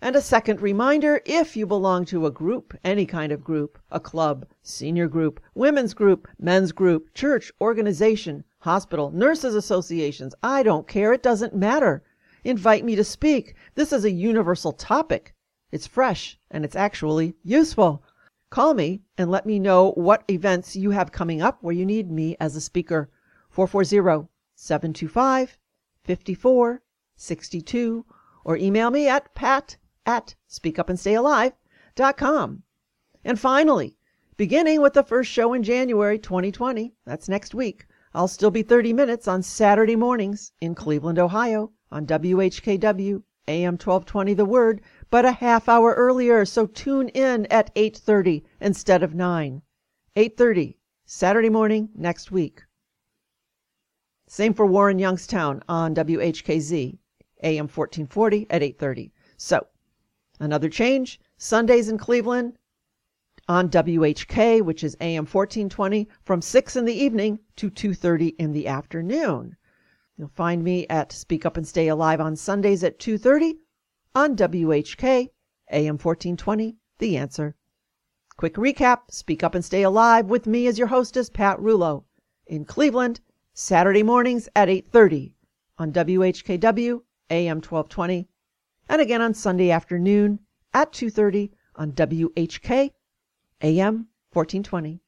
And 0.00 0.14
a 0.14 0.22
second 0.22 0.62
reminder 0.62 1.20
if 1.26 1.56
you 1.56 1.66
belong 1.66 2.04
to 2.04 2.24
a 2.24 2.30
group, 2.30 2.72
any 2.84 3.04
kind 3.04 3.32
of 3.32 3.42
group, 3.42 3.80
a 3.90 3.98
club, 3.98 4.46
senior 4.62 5.08
group, 5.08 5.40
women's 5.56 5.92
group, 5.92 6.28
men's 6.38 6.70
group, 6.70 7.12
church, 7.14 7.50
organization, 7.60 8.44
hospital, 8.60 9.10
nurses' 9.10 9.56
associations, 9.56 10.36
I 10.40 10.62
don't 10.62 10.86
care, 10.86 11.12
it 11.12 11.24
doesn't 11.24 11.56
matter. 11.56 12.04
Invite 12.44 12.84
me 12.84 12.94
to 12.94 13.02
speak. 13.02 13.56
This 13.74 13.92
is 13.92 14.04
a 14.04 14.10
universal 14.10 14.72
topic. 14.72 15.34
It's 15.72 15.88
fresh 15.88 16.38
and 16.48 16.64
it's 16.64 16.76
actually 16.76 17.34
useful. 17.42 18.04
Call 18.50 18.74
me 18.74 19.02
and 19.18 19.32
let 19.32 19.46
me 19.46 19.58
know 19.58 19.90
what 19.96 20.22
events 20.30 20.76
you 20.76 20.92
have 20.92 21.10
coming 21.10 21.42
up 21.42 21.60
where 21.60 21.74
you 21.74 21.84
need 21.84 22.08
me 22.08 22.36
as 22.38 22.54
a 22.54 22.60
speaker. 22.60 23.10
440 23.50 24.28
725 24.54 25.58
5462 26.04 28.04
or 28.44 28.56
email 28.56 28.90
me 28.90 29.08
at 29.08 29.34
pat 29.34 29.76
at 30.08 30.34
speakupandstayalive.com. 30.48 32.62
And 33.24 33.38
finally, 33.38 33.96
beginning 34.38 34.80
with 34.80 34.94
the 34.94 35.02
first 35.02 35.30
show 35.30 35.52
in 35.52 35.62
January 35.62 36.18
2020, 36.18 36.94
that's 37.04 37.28
next 37.28 37.54
week, 37.54 37.84
I'll 38.14 38.26
still 38.26 38.50
be 38.50 38.62
30 38.62 38.94
minutes 38.94 39.28
on 39.28 39.42
Saturday 39.42 39.96
mornings 39.96 40.52
in 40.62 40.74
Cleveland, 40.74 41.18
Ohio 41.18 41.72
on 41.92 42.06
WHKW 42.06 43.22
AM 43.48 43.74
1220 43.74 44.32
The 44.32 44.46
Word, 44.46 44.80
but 45.10 45.26
a 45.26 45.32
half 45.32 45.68
hour 45.68 45.92
earlier, 45.92 46.46
so 46.46 46.66
tune 46.66 47.10
in 47.10 47.44
at 47.46 47.70
8:30 47.74 48.44
instead 48.62 49.02
of 49.02 49.14
9. 49.14 49.60
8:30 50.16 50.78
Saturday 51.04 51.50
morning 51.50 51.90
next 51.94 52.30
week. 52.30 52.62
Same 54.26 54.54
for 54.54 54.64
Warren 54.64 54.98
Youngstown 54.98 55.62
on 55.68 55.94
WHKZ 55.94 56.96
AM 57.42 57.68
1440 57.68 58.46
at 58.48 58.62
8:30. 58.62 59.12
So, 59.36 59.66
Another 60.40 60.68
change 60.68 61.20
Sundays 61.36 61.88
in 61.88 61.98
Cleveland 61.98 62.56
on 63.48 63.68
WHK, 63.70 64.62
which 64.62 64.84
is 64.84 64.96
AM 65.00 65.24
1420, 65.24 66.08
from 66.22 66.40
6 66.40 66.76
in 66.76 66.84
the 66.84 66.94
evening 66.94 67.40
to 67.56 67.70
2:30 67.70 68.36
in 68.38 68.52
the 68.52 68.68
afternoon. 68.68 69.56
You'll 70.16 70.28
find 70.28 70.62
me 70.62 70.86
at 70.88 71.10
Speak 71.10 71.44
Up 71.44 71.56
and 71.56 71.66
Stay 71.66 71.88
Alive 71.88 72.20
on 72.20 72.36
Sundays 72.36 72.84
at 72.84 72.98
2:30 72.98 73.58
on 74.14 74.36
WHK 74.36 75.30
AM 75.72 75.98
1420, 75.98 76.76
The 76.98 77.16
Answer. 77.16 77.56
Quick 78.36 78.54
recap, 78.54 79.10
Speak 79.10 79.42
Up 79.42 79.56
and 79.56 79.64
Stay 79.64 79.82
Alive 79.82 80.26
with 80.26 80.46
me 80.46 80.68
as 80.68 80.78
your 80.78 80.88
hostess 80.88 81.30
Pat 81.30 81.58
Rouleau 81.58 82.04
in 82.46 82.64
Cleveland, 82.64 83.20
Saturday 83.54 84.04
mornings 84.04 84.48
at 84.54 84.68
8:30 84.68 85.32
on 85.78 85.90
WHKW 85.92 87.02
AM 87.30 87.60
1220 87.60 88.28
and 88.88 89.00
again 89.00 89.20
on 89.20 89.34
Sunday 89.34 89.70
afternoon 89.70 90.40
at 90.72 90.92
2:30 90.92 91.50
on 91.76 91.92
WHK 91.92 92.90
AM 93.62 94.08
1420. 94.32 95.00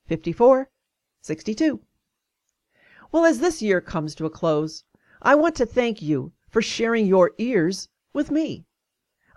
54, 0.07 0.69
62. 1.21 1.81
Well, 3.11 3.25
as 3.25 3.39
this 3.39 3.61
year 3.61 3.81
comes 3.81 4.13
to 4.15 4.25
a 4.25 4.29
close, 4.29 4.83
I 5.21 5.35
want 5.35 5.55
to 5.55 5.65
thank 5.65 6.01
you 6.01 6.33
for 6.49 6.61
sharing 6.61 7.07
your 7.07 7.31
ears 7.37 7.89
with 8.13 8.29
me. 8.29 8.65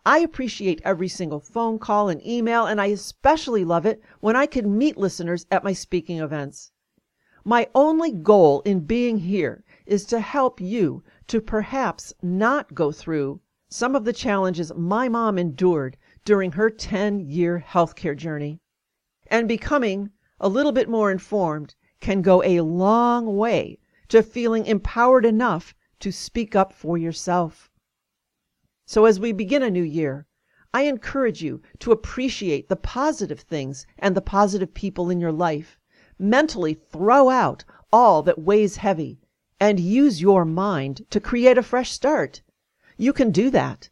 I 0.05 0.19
appreciate 0.19 0.83
every 0.85 1.09
single 1.09 1.41
phone 1.41 1.79
call 1.79 2.09
and 2.09 2.25
email, 2.27 2.67
and 2.67 2.81
I 2.81 2.87
especially 2.87 3.65
love 3.65 3.87
it 3.87 4.03
when 4.21 4.37
I 4.37 4.47
can 4.47 4.77
meet 4.77 4.97
listeners 4.97 5.47
at 5.51 5.65
my 5.65 5.73
speaking 5.73 6.19
events. 6.19 6.71
My 7.45 7.69
only 7.75 8.13
goal 8.13 8.61
in 8.63 8.81
being 8.81 9.19
here 9.19 9.65
is 9.87 10.05
to 10.07 10.21
help 10.21 10.61
you 10.61 11.03
to 11.29 11.41
perhaps 11.41 12.13
not 12.21 12.75
go 12.75 12.93
through 12.93 13.41
some 13.71 13.97
of 13.97 14.05
the 14.05 14.13
challenges 14.13 14.73
my 14.75 15.09
mom 15.09 15.39
endured 15.39 15.97
during 16.25 16.53
her 16.53 16.69
10 16.69 17.21
year 17.21 17.65
healthcare 17.67 18.17
journey. 18.17 18.61
And 19.31 19.49
becoming 19.49 20.11
a 20.41 20.49
little 20.49 20.73
bit 20.73 20.89
more 20.89 21.11
informed 21.11 21.75
can 22.01 22.23
go 22.23 22.43
a 22.45 22.61
long 22.61 23.37
way 23.37 23.79
to 24.09 24.23
feeling 24.23 24.67
empowered 24.67 25.25
enough 25.25 25.75
to 25.99 26.13
speak 26.13 26.55
up 26.55 26.73
for 26.73 26.97
yourself. 26.97 27.71
So, 28.87 29.05
as 29.05 29.19
we 29.19 29.33
begin 29.33 29.63
a 29.63 29.71
new 29.71 29.83
year, 29.83 30.27
I 30.73 30.83
encourage 30.83 31.43
you 31.43 31.61
to 31.81 31.93
appreciate 31.93 32.69
the 32.69 32.77
positive 32.77 33.41
things 33.41 33.87
and 33.99 34.15
the 34.15 34.21
positive 34.21 34.75
people 34.75 35.11
in 35.11 35.21
your 35.21 35.33
life. 35.33 35.79
Mentally 36.19 36.75
throw 36.75 37.31
out 37.31 37.65
all 37.93 38.23
that 38.23 38.39
weighs 38.39 38.77
heavy 38.77 39.19
and 39.59 39.81
use 39.81 40.23
your 40.23 40.45
mind 40.45 41.05
to 41.11 41.21
create 41.21 41.59
a 41.59 41.63
fresh 41.63 41.91
start. 41.91 42.43
You 42.97 43.13
can 43.13 43.31
do 43.31 43.51
that. 43.51 43.91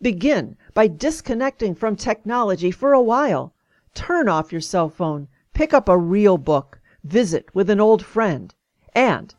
Begin 0.00 0.56
by 0.74 0.88
disconnecting 0.88 1.76
from 1.76 1.94
technology 1.94 2.72
for 2.72 2.92
a 2.92 3.02
while. 3.02 3.54
Turn 3.94 4.28
off 4.28 4.50
your 4.50 4.60
cell 4.60 4.88
phone, 4.88 5.28
pick 5.54 5.74
up 5.74 5.88
a 5.88 5.98
real 5.98 6.38
book, 6.38 6.80
visit 7.04 7.46
with 7.54 7.70
an 7.70 7.80
old 7.80 8.04
friend, 8.04 8.54
and 8.94 9.34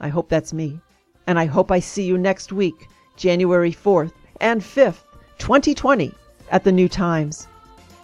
I 0.00 0.08
hope 0.08 0.28
that's 0.28 0.52
me. 0.52 0.80
And 1.26 1.38
I 1.38 1.46
hope 1.46 1.70
I 1.70 1.80
see 1.80 2.04
you 2.04 2.16
next 2.16 2.52
week, 2.52 2.88
January 3.16 3.72
4th 3.72 4.12
and 4.40 4.62
5th, 4.62 5.02
2020, 5.38 6.14
at 6.50 6.64
the 6.64 6.72
New 6.72 6.88
Times. 6.88 7.48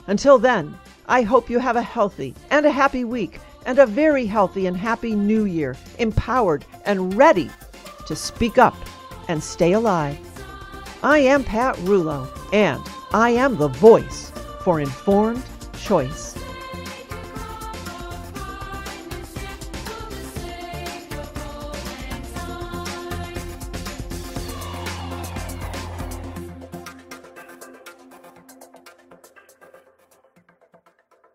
Until 0.07 0.39
then, 0.39 0.77
I 1.07 1.23
hope 1.23 1.49
you 1.49 1.59
have 1.59 1.77
a 1.77 1.83
healthy 1.83 2.35
and 2.51 2.67
a 2.67 2.71
happy 2.71 3.05
week 3.05 3.41
and 3.67 3.79
a 3.79 3.87
very 3.87 4.27
healthy 4.27 4.67
and 4.67 4.77
happy 4.77 5.15
new 5.15 5.45
year, 5.45 5.77
empowered 5.99 6.65
and 6.85 7.15
ready 7.15 7.51
to 8.07 8.15
speak 8.15 8.59
up 8.59 8.77
and 9.29 9.43
stay 9.43 9.73
alive. 9.73 10.19
I 11.03 11.19
am 11.19 11.45
Pat 11.45 11.79
Rouleau, 11.79 12.29
and 12.53 12.83
I 13.13 13.31
am 13.31 13.57
the 13.57 13.69
voice 13.69 14.33
for 14.63 14.81
informed 14.81 15.45
choice. 15.79 16.34